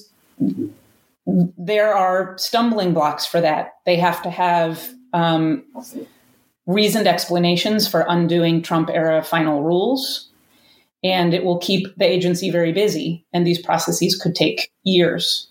there 1.57 1.93
are 1.93 2.37
stumbling 2.37 2.93
blocks 2.93 3.25
for 3.25 3.41
that. 3.41 3.75
They 3.85 3.97
have 3.97 4.21
to 4.23 4.29
have 4.29 4.89
um, 5.13 5.63
reasoned 6.65 7.07
explanations 7.07 7.87
for 7.87 8.05
undoing 8.07 8.61
Trump 8.61 8.89
era 8.91 9.23
final 9.23 9.63
rules. 9.63 10.29
And 11.03 11.33
it 11.33 11.45
will 11.45 11.59
keep 11.59 11.95
the 11.95 12.05
agency 12.05 12.51
very 12.51 12.73
busy. 12.73 13.25
And 13.31 13.47
these 13.47 13.61
processes 13.61 14.19
could 14.19 14.35
take 14.35 14.71
years. 14.83 15.47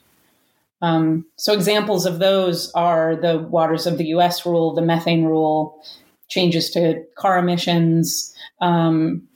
Um, 0.80 1.26
so, 1.36 1.52
examples 1.52 2.06
of 2.06 2.18
those 2.18 2.70
are 2.72 3.16
the 3.16 3.38
Waters 3.38 3.86
of 3.86 3.98
the 3.98 4.06
US 4.08 4.46
rule, 4.46 4.74
the 4.74 4.82
methane 4.82 5.24
rule, 5.24 5.82
changes 6.28 6.70
to 6.70 7.02
car 7.16 7.38
emissions. 7.38 8.32
Um, 8.60 9.28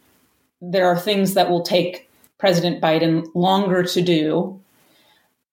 there 0.63 0.87
are 0.87 0.99
things 0.99 1.35
that 1.35 1.51
will 1.51 1.63
take 1.63 2.09
President 2.39 2.81
Biden 2.81 3.27
longer 3.35 3.83
to 3.83 4.01
do 4.01 4.61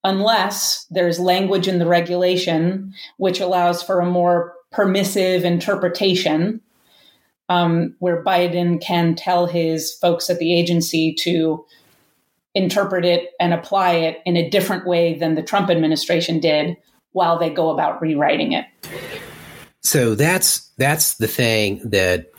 unless 0.04 0.86
there's 0.92 1.20
language 1.20 1.68
in 1.68 1.80
the 1.80 1.88
regulation 1.88 2.94
which 3.18 3.40
allows 3.40 3.84
for 3.84 4.00
a 4.00 4.06
more 4.06 4.54
permissive 4.72 5.44
interpretation 5.44 6.62
um, 7.50 7.96
where 8.00 8.24
Biden 8.24 8.80
can 8.80 9.16
tell 9.16 9.48
his 9.48 9.94
folks 9.96 10.30
at 10.30 10.38
the 10.38 10.58
agency 10.58 11.14
to 11.16 11.66
interpret 12.54 13.04
it 13.04 13.32
and 13.40 13.54
apply 13.54 13.94
it 13.94 14.20
in 14.26 14.38
a 14.38 14.50
different 14.50 14.86
way 14.86 15.18
than 15.18 15.36
the 15.36 15.44
Trump 15.44 15.70
administration 15.70 16.40
did 16.40 16.78
while 17.12 17.40
they 17.40 17.50
go 17.50 17.72
about 17.72 18.02
rewriting 18.02 18.54
it. 18.54 18.66
So 19.82 20.14
that's 20.14 20.70
that's 20.78 21.16
the 21.16 21.28
thing 21.28 21.82
that 21.90 22.32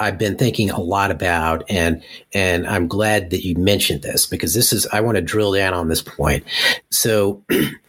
I've 0.00 0.16
been 0.16 0.36
thinking 0.36 0.70
a 0.70 0.80
lot 0.80 1.10
about, 1.10 1.62
and 1.68 2.02
and 2.32 2.66
I'm 2.66 2.88
glad 2.88 3.30
that 3.30 3.44
you 3.44 3.54
mentioned 3.56 4.02
this 4.02 4.26
because 4.26 4.54
this 4.54 4.72
is 4.72 4.86
I 4.86 5.02
want 5.02 5.16
to 5.16 5.22
drill 5.22 5.52
down 5.52 5.74
on 5.74 5.88
this 5.88 6.02
point. 6.02 6.44
So, 6.90 7.44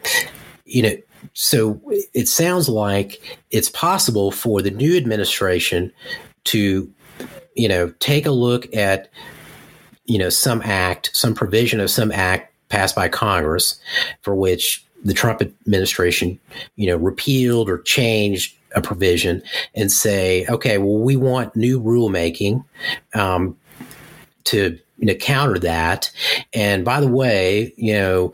you 0.65 0.83
know, 0.83 0.95
so 1.33 1.81
it 2.13 2.27
sounds 2.27 2.67
like 2.67 3.39
it's 3.49 3.69
possible 3.69 4.31
for 4.31 4.61
the 4.61 4.71
new 4.71 4.97
administration 4.97 5.93
to, 6.45 6.91
you 7.55 7.69
know, 7.69 7.93
take 7.99 8.25
a 8.25 8.31
look 8.31 8.73
at, 8.75 9.09
you 10.05 10.17
know, 10.17 10.29
some 10.29 10.61
act, 10.63 11.11
some 11.13 11.33
provision 11.33 11.79
of 11.79 11.89
some 11.89 12.11
act 12.11 12.53
passed 12.67 12.95
by 12.95 13.07
Congress, 13.07 13.79
for 14.21 14.35
which 14.35 14.85
the 15.03 15.13
Trump 15.13 15.41
administration, 15.41 16.39
you 16.75 16.87
know, 16.87 16.97
repealed 16.97 17.69
or 17.69 17.79
changed 17.79 18.57
a 18.75 18.81
provision 18.81 19.41
and 19.75 19.91
say, 19.91 20.45
okay, 20.47 20.77
well, 20.77 20.99
we 20.99 21.15
want 21.15 21.55
new 21.55 21.79
rulemaking. 21.79 22.63
Um, 23.13 23.57
to 24.45 24.79
you 25.01 25.07
know, 25.07 25.15
counter 25.15 25.59
that. 25.59 26.11
And 26.53 26.85
by 26.85 27.01
the 27.01 27.07
way, 27.07 27.73
you 27.75 27.93
know, 27.93 28.33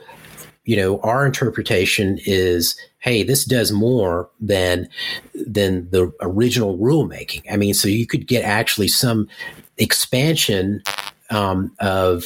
you 0.65 0.75
know, 0.75 0.99
our 0.99 1.25
interpretation 1.25 2.19
is, 2.25 2.77
hey, 2.99 3.23
this 3.23 3.45
does 3.45 3.71
more 3.71 4.29
than 4.41 4.89
than 5.33 5.89
the 5.91 6.11
original 6.19 6.77
rulemaking. 6.77 7.43
I 7.49 7.55
mean, 7.55 7.73
so 7.73 7.87
you 7.87 8.05
could 8.05 8.27
get 8.27 8.43
actually 8.43 8.89
some 8.89 9.29
expansion 9.77 10.83
um, 11.29 11.73
of 11.79 12.25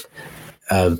of 0.71 0.99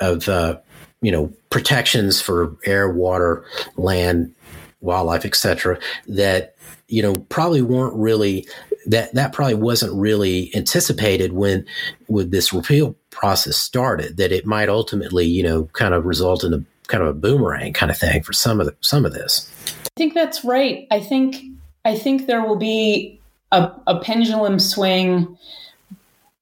of 0.00 0.28
uh, 0.28 0.58
you 1.00 1.10
know 1.10 1.32
protections 1.48 2.20
for 2.20 2.54
air, 2.66 2.90
water, 2.90 3.42
land, 3.76 4.34
wildlife, 4.80 5.24
etc. 5.24 5.78
That 6.06 6.56
you 6.88 7.02
know 7.02 7.14
probably 7.28 7.62
weren't 7.62 7.94
really 7.94 8.46
that 8.86 9.12
that 9.14 9.32
probably 9.32 9.54
wasn't 9.54 9.92
really 9.94 10.54
anticipated 10.54 11.32
when 11.32 11.66
when 12.06 12.30
this 12.30 12.52
repeal 12.52 12.94
process 13.10 13.56
started 13.56 14.16
that 14.16 14.32
it 14.32 14.46
might 14.46 14.68
ultimately 14.68 15.26
you 15.26 15.42
know 15.42 15.64
kind 15.72 15.94
of 15.94 16.04
result 16.04 16.44
in 16.44 16.54
a 16.54 16.64
kind 16.86 17.02
of 17.02 17.08
a 17.08 17.14
boomerang 17.14 17.72
kind 17.72 17.90
of 17.90 17.98
thing 17.98 18.22
for 18.22 18.32
some 18.32 18.60
of 18.60 18.66
the, 18.66 18.76
some 18.80 19.04
of 19.04 19.12
this 19.12 19.50
i 19.84 19.90
think 19.96 20.14
that's 20.14 20.44
right 20.44 20.86
i 20.90 21.00
think 21.00 21.44
i 21.84 21.96
think 21.96 22.26
there 22.26 22.46
will 22.46 22.56
be 22.56 23.20
a, 23.50 23.70
a 23.86 23.98
pendulum 23.98 24.60
swing 24.60 25.36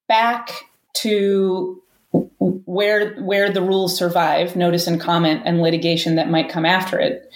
back 0.07 0.51
to 0.93 1.81
where 2.11 3.15
where 3.23 3.51
the 3.51 3.63
rules 3.63 3.97
survive 3.97 4.55
notice 4.55 4.87
and 4.87 5.01
comment 5.01 5.43
and 5.45 5.63
litigation 5.63 6.17
that 6.17 6.31
might 6.31 6.51
come 6.51 6.67
after 6.67 6.99
it 6.99 7.31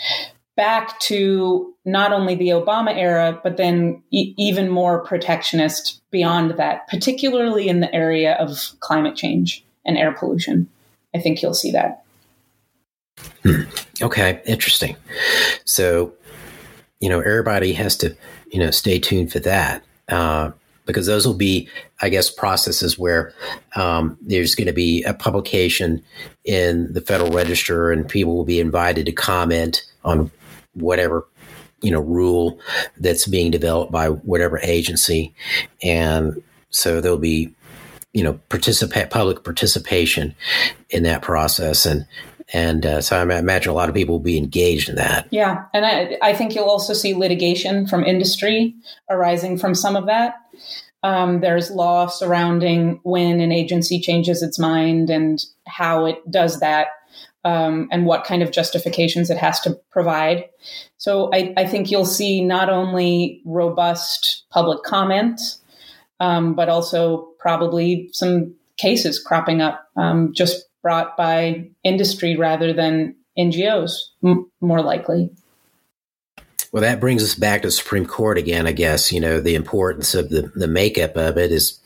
back 0.58 0.98
to 0.98 1.72
not 1.84 2.12
only 2.12 2.34
the 2.34 2.48
Obama 2.48 2.94
era, 2.94 3.40
but 3.44 3.56
then 3.56 4.02
e- 4.10 4.34
even 4.36 4.68
more 4.68 5.04
protectionist 5.04 6.02
beyond 6.10 6.50
that, 6.58 6.88
particularly 6.88 7.68
in 7.68 7.78
the 7.78 7.94
area 7.94 8.34
of 8.34 8.72
climate 8.80 9.14
change 9.14 9.64
and 9.86 9.96
air 9.96 10.12
pollution. 10.12 10.68
I 11.14 11.20
think 11.20 11.40
you'll 11.40 11.54
see 11.54 11.70
that. 11.70 12.04
Hmm. 13.44 13.62
Okay, 14.02 14.42
interesting. 14.46 14.96
So, 15.64 16.12
you 17.00 17.08
know, 17.08 17.20
everybody 17.20 17.72
has 17.74 17.96
to, 17.98 18.16
you 18.50 18.58
know, 18.58 18.72
stay 18.72 18.98
tuned 18.98 19.30
for 19.30 19.38
that. 19.38 19.84
Uh, 20.08 20.50
because 20.86 21.06
those 21.06 21.26
will 21.26 21.34
be, 21.34 21.68
I 22.00 22.08
guess, 22.08 22.30
processes 22.30 22.98
where 22.98 23.34
um, 23.76 24.16
there's 24.22 24.54
going 24.54 24.68
to 24.68 24.72
be 24.72 25.04
a 25.04 25.12
publication 25.12 26.02
in 26.44 26.90
the 26.94 27.02
Federal 27.02 27.30
Register, 27.30 27.92
and 27.92 28.08
people 28.08 28.34
will 28.34 28.46
be 28.46 28.58
invited 28.58 29.04
to 29.06 29.12
comment 29.12 29.84
on 30.02 30.30
whatever 30.80 31.26
you 31.82 31.90
know 31.90 32.00
rule 32.00 32.58
that's 32.98 33.26
being 33.26 33.50
developed 33.50 33.92
by 33.92 34.08
whatever 34.08 34.58
agency 34.62 35.34
and 35.82 36.42
so 36.70 37.00
there'll 37.00 37.18
be 37.18 37.54
you 38.12 38.22
know 38.22 38.34
participate 38.48 39.10
public 39.10 39.44
participation 39.44 40.34
in 40.90 41.02
that 41.04 41.22
process 41.22 41.86
and 41.86 42.06
and 42.52 42.86
uh, 42.86 43.00
so 43.02 43.18
I 43.18 43.38
imagine 43.38 43.70
a 43.70 43.74
lot 43.74 43.88
of 43.88 43.94
people 43.94 44.14
will 44.14 44.20
be 44.20 44.38
engaged 44.38 44.88
in 44.88 44.94
that. 44.94 45.28
Yeah, 45.30 45.64
and 45.74 45.84
I, 45.84 46.16
I 46.22 46.32
think 46.32 46.54
you'll 46.54 46.64
also 46.64 46.94
see 46.94 47.14
litigation 47.14 47.86
from 47.86 48.04
industry 48.04 48.74
arising 49.10 49.58
from 49.58 49.74
some 49.74 49.96
of 49.96 50.06
that. 50.06 50.36
Um, 51.02 51.40
there's 51.40 51.70
law 51.70 52.06
surrounding 52.06 53.00
when 53.02 53.40
an 53.40 53.52
agency 53.52 54.00
changes 54.00 54.42
its 54.42 54.58
mind 54.58 55.10
and 55.10 55.44
how 55.66 56.06
it 56.06 56.18
does 56.30 56.60
that 56.60 56.88
um, 57.44 57.88
and 57.90 58.06
what 58.06 58.24
kind 58.24 58.42
of 58.42 58.50
justifications 58.50 59.30
it 59.30 59.38
has 59.38 59.60
to 59.60 59.78
provide. 59.90 60.44
So 60.96 61.30
I, 61.32 61.54
I 61.56 61.66
think 61.66 61.90
you'll 61.90 62.04
see 62.04 62.42
not 62.44 62.68
only 62.68 63.42
robust 63.44 64.44
public 64.50 64.82
comment, 64.82 65.40
um, 66.20 66.54
but 66.54 66.68
also 66.68 67.28
probably 67.38 68.10
some 68.12 68.54
cases 68.76 69.18
cropping 69.18 69.60
up 69.60 69.88
um, 69.96 70.32
just 70.34 70.64
brought 70.82 71.16
by 71.16 71.68
industry 71.84 72.36
rather 72.36 72.72
than 72.72 73.14
NGOs, 73.38 73.92
m- 74.24 74.50
more 74.60 74.82
likely. 74.82 75.30
Well, 76.72 76.82
that 76.82 77.00
brings 77.00 77.22
us 77.22 77.34
back 77.34 77.62
to 77.62 77.68
the 77.68 77.72
Supreme 77.72 78.06
Court 78.06 78.36
again, 78.36 78.66
I 78.66 78.72
guess. 78.72 79.12
You 79.12 79.20
know, 79.20 79.40
the 79.40 79.54
importance 79.54 80.14
of 80.14 80.28
the, 80.28 80.52
the 80.54 80.68
makeup 80.68 81.16
of 81.16 81.38
it 81.38 81.50
is, 81.50 81.80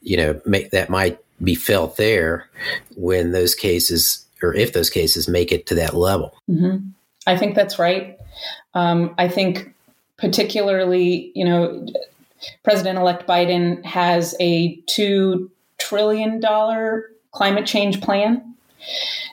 you 0.00 0.16
know, 0.16 0.40
make, 0.46 0.70
that 0.70 0.88
might 0.88 1.18
be 1.42 1.54
felt 1.54 1.96
there 1.96 2.48
when 2.96 3.32
those 3.32 3.54
cases 3.54 4.25
or 4.46 4.54
if 4.54 4.72
those 4.72 4.90
cases 4.90 5.28
make 5.28 5.52
it 5.52 5.66
to 5.66 5.74
that 5.74 5.94
level. 5.94 6.36
Mm-hmm. 6.48 6.88
I 7.26 7.36
think 7.36 7.54
that's 7.54 7.78
right. 7.78 8.18
Um, 8.74 9.14
I 9.18 9.28
think 9.28 9.74
particularly, 10.16 11.32
you 11.34 11.44
know, 11.44 11.86
President-elect 12.64 13.26
Biden 13.26 13.84
has 13.84 14.34
a 14.40 14.76
two 14.86 15.50
trillion 15.78 16.40
dollar 16.40 17.10
climate 17.32 17.66
change 17.66 18.00
plan. 18.00 18.54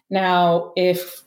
Now, 0.09 0.73
if 0.75 1.21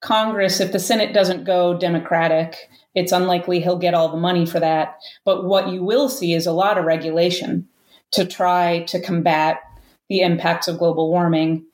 Congress, 0.00 0.60
if 0.60 0.72
the 0.72 0.78
Senate 0.78 1.12
doesn't 1.12 1.44
go 1.44 1.76
Democratic, 1.76 2.68
it's 2.94 3.12
unlikely 3.12 3.60
he'll 3.60 3.78
get 3.78 3.94
all 3.94 4.08
the 4.08 4.16
money 4.16 4.46
for 4.46 4.60
that. 4.60 4.98
But 5.24 5.44
what 5.44 5.68
you 5.68 5.82
will 5.82 6.08
see 6.08 6.32
is 6.32 6.46
a 6.46 6.52
lot 6.52 6.78
of 6.78 6.84
regulation 6.84 7.68
to 8.12 8.24
try 8.24 8.84
to 8.84 9.00
combat 9.00 9.60
the 10.08 10.20
impacts 10.20 10.68
of 10.68 10.78
global 10.78 11.10
warming 11.10 11.64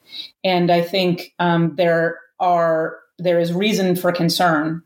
and 0.44 0.70
I 0.70 0.82
think 0.82 1.34
um, 1.38 1.76
there 1.76 2.20
are 2.40 2.98
there 3.18 3.38
is 3.38 3.52
reason 3.52 3.96
for 3.96 4.12
concern 4.12 4.82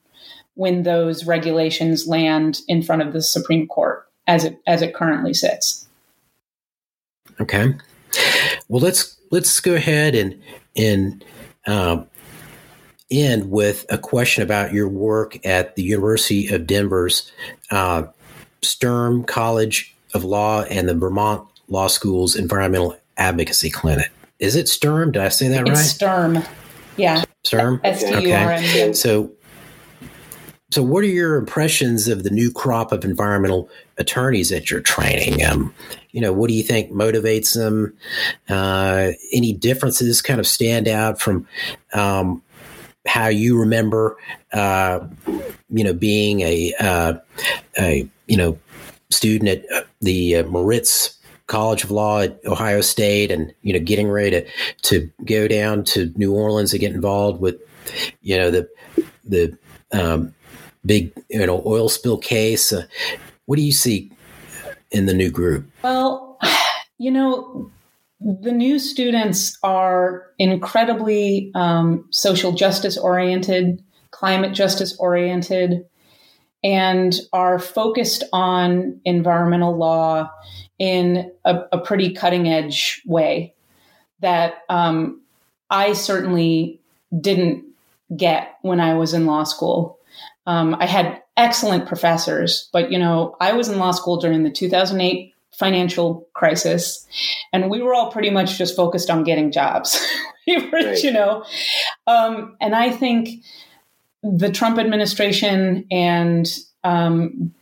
when 0.54 0.82
those 0.82 1.26
regulations 1.26 2.06
land 2.06 2.60
in 2.68 2.82
front 2.82 3.02
of 3.02 3.12
the 3.12 3.22
Supreme 3.22 3.66
Court 3.66 4.06
as 4.26 4.44
it 4.44 4.58
as 4.66 4.82
it 4.82 4.94
currently 4.94 5.34
sits. 5.34 5.86
Okay. 7.40 7.74
Well, 8.68 8.80
let's 8.80 9.16
let's 9.30 9.60
go 9.60 9.74
ahead 9.74 10.14
and 10.14 10.40
and 10.76 11.24
uh, 11.66 12.02
end 13.10 13.50
with 13.50 13.86
a 13.90 13.98
question 13.98 14.42
about 14.42 14.72
your 14.72 14.88
work 14.88 15.44
at 15.46 15.76
the 15.76 15.82
University 15.82 16.48
of 16.48 16.66
Denver's 16.66 17.30
uh, 17.70 18.04
Sturm 18.62 19.24
College 19.24 19.94
of 20.14 20.24
Law 20.24 20.62
and 20.62 20.88
the 20.88 20.94
Vermont 20.94 21.46
Law 21.68 21.86
School's 21.88 22.36
Environmental 22.36 22.96
Advocacy 23.16 23.70
Clinic. 23.70 24.10
Is 24.38 24.56
it 24.56 24.68
Sturm? 24.68 25.12
Did 25.12 25.22
I 25.22 25.28
say 25.28 25.48
that 25.48 25.62
it's 25.62 25.70
right? 25.70 25.76
Sturm. 25.78 26.42
Yeah. 26.96 27.24
Sturm. 27.44 27.80
S 27.84 28.02
T 28.02 28.28
U 28.28 28.34
R 28.34 28.52
M. 28.52 28.64
Okay. 28.64 28.92
So, 28.92 29.32
so 30.70 30.82
what 30.82 31.04
are 31.04 31.08
your 31.08 31.36
impressions 31.36 32.08
of 32.08 32.24
the 32.24 32.30
new 32.30 32.50
crop 32.50 32.92
of 32.92 33.04
environmental 33.04 33.70
attorneys 33.98 34.50
that 34.50 34.70
you're 34.70 34.80
training? 34.80 35.44
Um, 35.44 35.72
you 36.10 36.20
know, 36.20 36.32
what 36.32 36.48
do 36.48 36.54
you 36.54 36.62
think 36.62 36.90
motivates 36.90 37.54
them? 37.54 37.94
Uh, 38.48 39.12
any 39.32 39.52
differences 39.52 40.20
kind 40.20 40.40
of 40.40 40.46
stand 40.46 40.88
out 40.88 41.20
from 41.20 41.46
um, 41.94 42.42
how 43.06 43.28
you 43.28 43.58
remember, 43.58 44.16
uh, 44.52 45.00
you 45.68 45.84
know, 45.84 45.94
being 45.94 46.40
a, 46.40 46.74
uh, 46.80 47.14
a 47.78 48.08
you 48.26 48.36
know 48.36 48.58
student 49.10 49.48
at 49.48 49.72
uh, 49.72 49.86
the 50.00 50.36
uh, 50.36 50.42
Moritz 50.44 51.15
College 51.46 51.84
of 51.84 51.90
Law 51.90 52.22
at 52.22 52.40
Ohio 52.46 52.80
State, 52.80 53.30
and 53.30 53.52
you 53.62 53.72
know, 53.72 53.78
getting 53.78 54.08
ready 54.08 54.30
to 54.30 54.46
to 54.82 55.10
go 55.24 55.46
down 55.48 55.84
to 55.84 56.12
New 56.16 56.32
Orleans 56.32 56.72
to 56.72 56.78
get 56.78 56.92
involved 56.92 57.40
with, 57.40 57.56
you 58.22 58.36
know, 58.36 58.50
the 58.50 58.68
the 59.24 59.56
um, 59.92 60.34
big 60.84 61.12
you 61.28 61.46
know 61.46 61.62
oil 61.64 61.88
spill 61.88 62.18
case. 62.18 62.72
Uh, 62.72 62.86
what 63.46 63.56
do 63.56 63.62
you 63.62 63.72
see 63.72 64.10
in 64.90 65.06
the 65.06 65.14
new 65.14 65.30
group? 65.30 65.66
Well, 65.82 66.38
you 66.98 67.10
know, 67.10 67.70
the 68.20 68.52
new 68.52 68.78
students 68.78 69.58
are 69.62 70.26
incredibly 70.38 71.50
um, 71.54 72.06
social 72.10 72.52
justice 72.52 72.96
oriented, 72.96 73.82
climate 74.10 74.52
justice 74.52 74.96
oriented, 74.98 75.84
and 76.64 77.14
are 77.32 77.58
focused 77.58 78.24
on 78.32 79.00
environmental 79.04 79.76
law 79.76 80.30
in 80.78 81.32
a, 81.44 81.60
a 81.72 81.78
pretty 81.78 82.12
cutting 82.12 82.48
edge 82.48 83.02
way 83.06 83.54
that 84.20 84.62
um, 84.68 85.20
I 85.70 85.92
certainly 85.92 86.80
didn't 87.18 87.64
get 88.16 88.56
when 88.62 88.80
I 88.80 88.94
was 88.94 89.14
in 89.14 89.26
law 89.26 89.44
school. 89.44 89.98
Um, 90.46 90.76
I 90.78 90.86
had 90.86 91.22
excellent 91.36 91.86
professors, 91.86 92.68
but 92.72 92.92
you 92.92 92.98
know, 92.98 93.36
I 93.40 93.52
was 93.52 93.68
in 93.68 93.78
law 93.78 93.90
school 93.90 94.16
during 94.18 94.42
the 94.42 94.50
2008 94.50 95.34
financial 95.52 96.28
crisis, 96.34 97.06
and 97.52 97.70
we 97.70 97.82
were 97.82 97.94
all 97.94 98.10
pretty 98.12 98.30
much 98.30 98.58
just 98.58 98.76
focused 98.76 99.10
on 99.10 99.24
getting 99.24 99.50
jobs. 99.50 100.00
we 100.46 100.58
were, 100.58 100.78
right. 100.78 101.02
you 101.02 101.10
know, 101.10 101.44
um, 102.06 102.56
and 102.60 102.74
I 102.74 102.90
think 102.90 103.42
the 104.22 104.50
Trump 104.50 104.78
administration 104.78 105.86
and 105.90 106.46
um, 106.84 107.54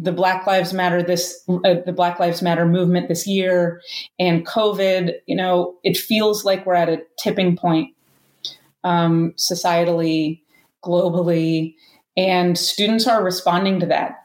the 0.00 0.12
Black 0.12 0.46
Lives 0.46 0.72
Matter 0.72 1.02
this 1.02 1.42
uh, 1.48 1.74
the 1.84 1.92
Black 1.92 2.18
Lives 2.18 2.42
Matter 2.42 2.66
movement 2.66 3.08
this 3.08 3.26
year 3.26 3.80
and 4.18 4.46
COVID, 4.46 5.14
you 5.26 5.36
know, 5.36 5.76
it 5.82 5.96
feels 5.96 6.44
like 6.44 6.64
we're 6.64 6.74
at 6.74 6.88
a 6.88 7.02
tipping 7.18 7.56
point 7.56 7.94
um, 8.84 9.32
societally, 9.36 10.40
globally, 10.84 11.74
and 12.16 12.58
students 12.58 13.06
are 13.06 13.24
responding 13.24 13.80
to 13.80 13.86
that. 13.86 14.24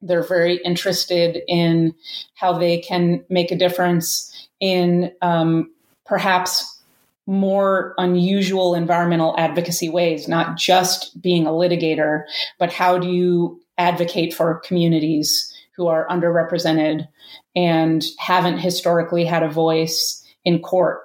They're 0.00 0.22
very 0.22 0.56
interested 0.64 1.42
in 1.48 1.94
how 2.34 2.56
they 2.58 2.78
can 2.78 3.24
make 3.28 3.50
a 3.50 3.56
difference 3.56 4.48
in 4.60 5.12
um, 5.22 5.72
perhaps 6.06 6.78
more 7.26 7.94
unusual 7.98 8.74
environmental 8.74 9.34
advocacy 9.36 9.88
ways, 9.88 10.28
not 10.28 10.56
just 10.56 11.20
being 11.20 11.46
a 11.46 11.50
litigator, 11.50 12.24
but 12.58 12.72
how 12.72 12.96
do 12.96 13.10
you 13.10 13.60
advocate 13.78 14.34
for 14.34 14.60
communities 14.60 15.52
who 15.76 15.86
are 15.86 16.08
underrepresented 16.08 17.06
and 17.54 18.04
haven't 18.18 18.58
historically 18.58 19.24
had 19.24 19.42
a 19.42 19.50
voice 19.50 20.24
in 20.44 20.60
court? 20.60 21.00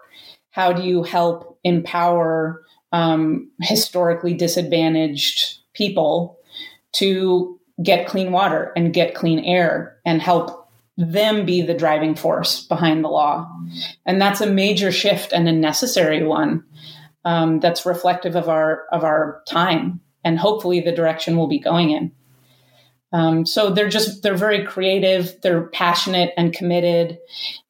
How 0.50 0.74
do 0.74 0.84
you 0.84 1.04
help 1.04 1.60
empower 1.64 2.64
um, 2.92 3.50
historically 3.62 4.34
disadvantaged 4.34 5.58
people 5.74 6.40
to 6.94 7.60
get 7.82 8.08
clean 8.08 8.32
water 8.32 8.72
and 8.76 8.94
get 8.94 9.16
clean 9.16 9.40
air 9.40 9.98
and 10.06 10.22
help 10.22 10.70
them 10.96 11.46
be 11.46 11.62
the 11.62 11.74
driving 11.74 12.14
force 12.16 12.66
behind 12.68 13.04
the 13.04 13.10
law. 13.10 13.50
And 14.06 14.22
that's 14.22 14.42
a 14.42 14.50
major 14.50 14.92
shift 14.92 15.34
and 15.34 15.48
a 15.48 15.52
necessary 15.52 16.24
one 16.24 16.64
um, 17.26 17.60
that's 17.60 17.86
reflective 17.86 18.36
of 18.36 18.48
our 18.48 18.84
of 18.92 19.04
our 19.04 19.42
time 19.48 20.02
and 20.24 20.38
hopefully 20.38 20.80
the 20.80 20.92
direction 20.92 21.36
we'll 21.36 21.48
be 21.48 21.60
going 21.60 21.90
in. 21.90 22.12
Um, 23.14 23.46
so 23.46 23.70
they're 23.70 23.90
just 23.90 24.24
they're 24.24 24.36
very 24.36 24.66
creative, 24.66 25.40
they're 25.42 25.68
passionate 25.68 26.34
and 26.36 26.52
committed, 26.52 27.20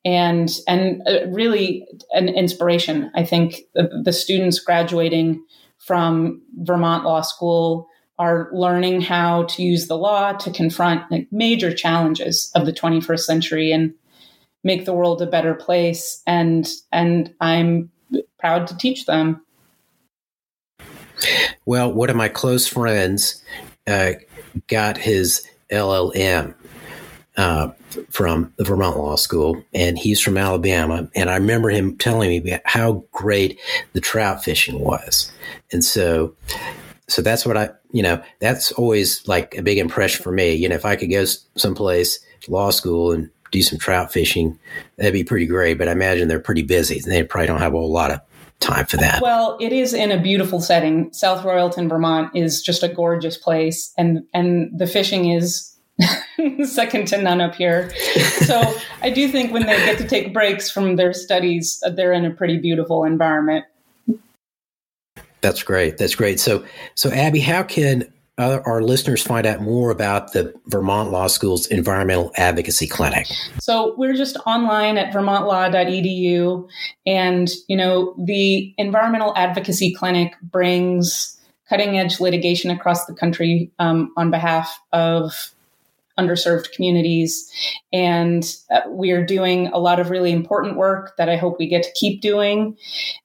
and 0.06 0.50
and 0.68 1.02
uh, 1.06 1.28
really 1.28 1.86
an 2.12 2.30
inspiration. 2.30 3.12
I 3.14 3.26
think 3.26 3.58
the, 3.74 4.02
the 4.04 4.14
students 4.14 4.60
graduating 4.60 5.44
from 5.80 6.42
Vermont 6.60 7.04
Law 7.04 7.22
School 7.22 7.90
are 8.18 8.50
learning 8.54 9.02
how 9.02 9.44
to 9.44 9.64
use 9.64 9.88
the 9.88 9.98
law 9.98 10.32
to 10.32 10.52
confront 10.52 11.12
like, 11.12 11.28
major 11.32 11.74
challenges 11.74 12.52
of 12.56 12.66
the 12.66 12.72
21st 12.72 13.20
century 13.20 13.72
and 13.72 13.94
make 14.64 14.86
the 14.86 14.94
world 14.94 15.22
a 15.22 15.26
better 15.26 15.54
place 15.54 16.22
and 16.26 16.70
and 16.94 17.34
I'm 17.42 17.92
proud 18.40 18.68
to 18.68 18.78
teach 18.78 19.06
them. 19.06 19.44
Well, 21.66 21.92
one 21.92 22.10
of 22.10 22.16
my 22.16 22.30
close 22.30 22.66
friends 22.68 23.44
uh, 23.88 24.14
got 24.68 24.98
his 24.98 25.46
LLM 25.72 26.54
uh, 27.38 27.70
from 28.10 28.54
the 28.58 28.64
Vermont 28.64 28.98
Law 28.98 29.16
School, 29.16 29.64
and 29.74 29.98
he's 29.98 30.20
from 30.20 30.38
Alabama. 30.38 31.10
And 31.16 31.30
I 31.30 31.36
remember 31.38 31.70
him 31.70 31.98
telling 31.98 32.44
me 32.44 32.60
how 32.66 33.04
great 33.12 33.60
the 33.94 34.02
trout 34.02 34.44
fishing 34.44 34.80
was. 34.80 35.32
And 35.72 35.84
so 35.84 36.36
so 37.08 37.22
that's 37.22 37.46
what 37.46 37.58
I, 37.58 37.70
you 37.92 38.02
know, 38.02 38.22
that's 38.40 38.72
always 38.72 39.28
like 39.28 39.56
a 39.58 39.62
big 39.62 39.78
impression 39.78 40.24
for 40.24 40.32
me. 40.32 40.54
You 40.54 40.70
know, 40.70 40.76
if 40.76 40.86
I 40.86 40.96
could 40.96 41.12
go 41.12 41.26
someplace, 41.56 42.20
law 42.48 42.70
school, 42.70 43.12
and 43.12 43.30
do 43.52 43.62
some 43.62 43.78
trout 43.78 44.12
fishing, 44.12 44.58
that'd 44.98 45.14
be 45.14 45.24
pretty 45.24 45.46
great. 45.46 45.78
But 45.78 45.88
I 45.88 45.92
imagine 45.92 46.28
they're 46.28 46.40
pretty 46.40 46.64
busy. 46.64 47.00
They 47.00 47.24
probably 47.24 47.48
don't 47.48 47.60
have 47.60 47.74
a 47.74 47.78
whole 47.78 47.92
lot 47.92 48.12
of 48.12 48.22
time 48.64 48.86
for 48.86 48.98
that. 48.98 49.22
Well, 49.22 49.58
it 49.60 49.74
is 49.74 49.94
in 49.94 50.12
a 50.12 50.20
beautiful 50.20 50.62
setting. 50.62 51.12
South 51.14 51.44
Royalton, 51.44 51.90
Vermont 51.90 52.36
is 52.36 52.62
just 52.62 52.84
a 52.84 52.88
gorgeous 52.88 53.38
place, 53.38 53.94
and 53.98 54.24
and 54.34 54.72
the 54.78 54.88
fishing 54.88 55.32
is 55.32 55.74
second 56.64 57.08
to 57.08 57.22
none 57.22 57.42
up 57.42 57.56
here. 57.56 57.92
So 58.46 58.74
I 59.02 59.10
do 59.10 59.28
think 59.28 59.52
when 59.52 59.66
they 59.66 59.78
get 59.86 59.98
to 60.00 60.08
take 60.08 60.34
breaks 60.34 60.70
from 60.70 60.96
their 60.96 61.14
studies, 61.14 61.82
uh, 61.86 61.90
they're 61.90 62.14
in 62.14 62.26
a 62.26 62.32
pretty 62.32 62.58
beautiful 62.58 63.04
environment. 63.04 63.66
That's 65.42 65.62
great. 65.62 65.98
That's 65.98 66.16
great. 66.16 66.40
So, 66.40 66.64
so 66.96 67.12
Abby, 67.12 67.42
how 67.42 67.64
can 67.64 68.12
our 68.38 68.82
listeners 68.82 69.22
find 69.22 69.46
out 69.46 69.62
more 69.62 69.92
about 69.92 70.34
the 70.34 70.54
Vermont 70.68 71.12
Law 71.12 71.28
School's 71.28 71.68
Environmental 71.68 72.32
Advocacy 72.36 72.88
Clinic? 72.88 73.28
So 73.60 73.94
we're 73.98 74.16
just 74.16 74.38
online 74.46 74.98
at 74.98 75.14
vermontlaw.edu, 75.14 76.68
and 77.06 77.52
you 77.68 77.78
know 77.78 78.16
the 78.18 78.74
Environmental 78.78 79.34
Advocacy 79.36 79.94
Clinic 79.94 80.34
brings 80.42 81.40
cutting 81.70 81.98
edge 81.98 82.20
litigation 82.20 82.72
across 82.72 83.06
the 83.06 83.14
country 83.14 83.72
um, 83.80 84.12
on 84.18 84.32
behalf 84.32 84.80
of 84.92 85.54
underserved 86.20 86.72
communities. 86.72 87.52
And 87.92 88.44
uh, 88.72 88.82
we 88.90 89.12
are 89.12 89.26
doing 89.26 89.68
a 89.68 89.80
lot 89.80 90.00
of 90.00 90.10
really 90.10 90.32
important 90.32 90.78
work 90.78 91.16
that 91.18 91.30
I 91.30 91.38
hope 91.38 91.58
we 91.58 91.68
get 91.68 91.84
to 91.84 91.92
keep 91.96 92.22
doing. 92.22 92.78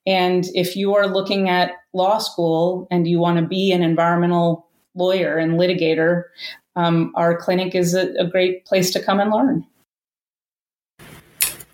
And 0.06 0.46
if 0.54 0.76
you 0.76 0.94
are 0.94 1.06
looking 1.06 1.50
at 1.50 1.72
law 1.92 2.18
school 2.18 2.88
and 2.90 3.06
you 3.06 3.18
want 3.18 3.38
to 3.38 3.46
be 3.46 3.72
an 3.72 3.82
environmental 3.82 4.67
lawyer 4.98 5.38
and 5.38 5.52
litigator, 5.58 6.24
um, 6.76 7.12
our 7.14 7.36
clinic 7.36 7.74
is 7.74 7.94
a, 7.94 8.12
a 8.18 8.26
great 8.26 8.64
place 8.66 8.90
to 8.90 9.02
come 9.02 9.20
and 9.20 9.30
learn. 9.30 9.66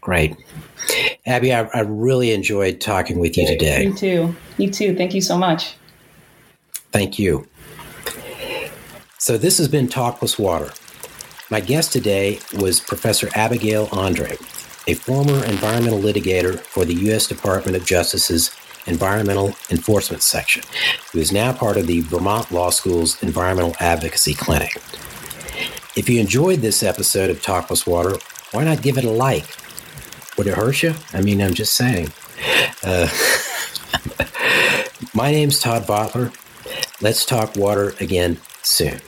Great. 0.00 0.36
Abby, 1.26 1.52
I, 1.52 1.62
I, 1.72 1.80
really 1.80 2.32
enjoyed 2.32 2.80
talking 2.80 3.18
with 3.18 3.38
you 3.38 3.46
today. 3.46 3.88
Me 3.88 3.94
too. 3.94 4.36
Me 4.58 4.70
too. 4.70 4.94
Thank 4.94 5.14
you 5.14 5.22
so 5.22 5.38
much. 5.38 5.76
Thank 6.92 7.18
you. 7.18 7.48
So, 9.18 9.38
this 9.38 9.56
has 9.56 9.68
been 9.68 9.88
Talk 9.88 10.18
Plus 10.18 10.38
Water. 10.38 10.70
My 11.50 11.60
guest 11.60 11.92
today 11.92 12.40
was 12.58 12.80
Professor 12.80 13.30
Abigail 13.34 13.88
Andre, 13.92 14.32
a 14.86 14.94
former 14.94 15.42
environmental 15.44 15.98
litigator 15.98 16.58
for 16.58 16.84
the 16.84 16.94
U.S. 17.06 17.26
Department 17.26 17.74
of 17.74 17.86
Justice's 17.86 18.54
Environmental 18.86 19.48
Enforcement 19.70 20.22
Section, 20.22 20.62
who 21.12 21.18
is 21.18 21.32
now 21.32 21.52
part 21.52 21.76
of 21.76 21.86
the 21.86 22.00
Vermont 22.00 22.50
Law 22.50 22.70
School's 22.70 23.22
Environmental 23.22 23.74
Advocacy 23.80 24.34
Clinic. 24.34 24.76
If 25.96 26.08
you 26.08 26.20
enjoyed 26.20 26.60
this 26.60 26.82
episode 26.82 27.30
of 27.30 27.40
Talk 27.40 27.68
Plus 27.68 27.86
Water, 27.86 28.16
why 28.52 28.64
not 28.64 28.82
give 28.82 28.98
it 28.98 29.04
a 29.04 29.10
like? 29.10 29.46
Would 30.36 30.48
it 30.48 30.54
hurt 30.54 30.82
you? 30.82 30.94
I 31.12 31.22
mean, 31.22 31.40
I'm 31.40 31.54
just 31.54 31.74
saying. 31.74 32.08
Uh, 32.82 33.08
my 35.14 35.30
name's 35.30 35.60
Todd 35.60 35.84
Votteler. 35.84 36.34
Let's 37.00 37.24
talk 37.24 37.56
water 37.56 37.94
again 38.00 38.40
soon. 38.62 39.00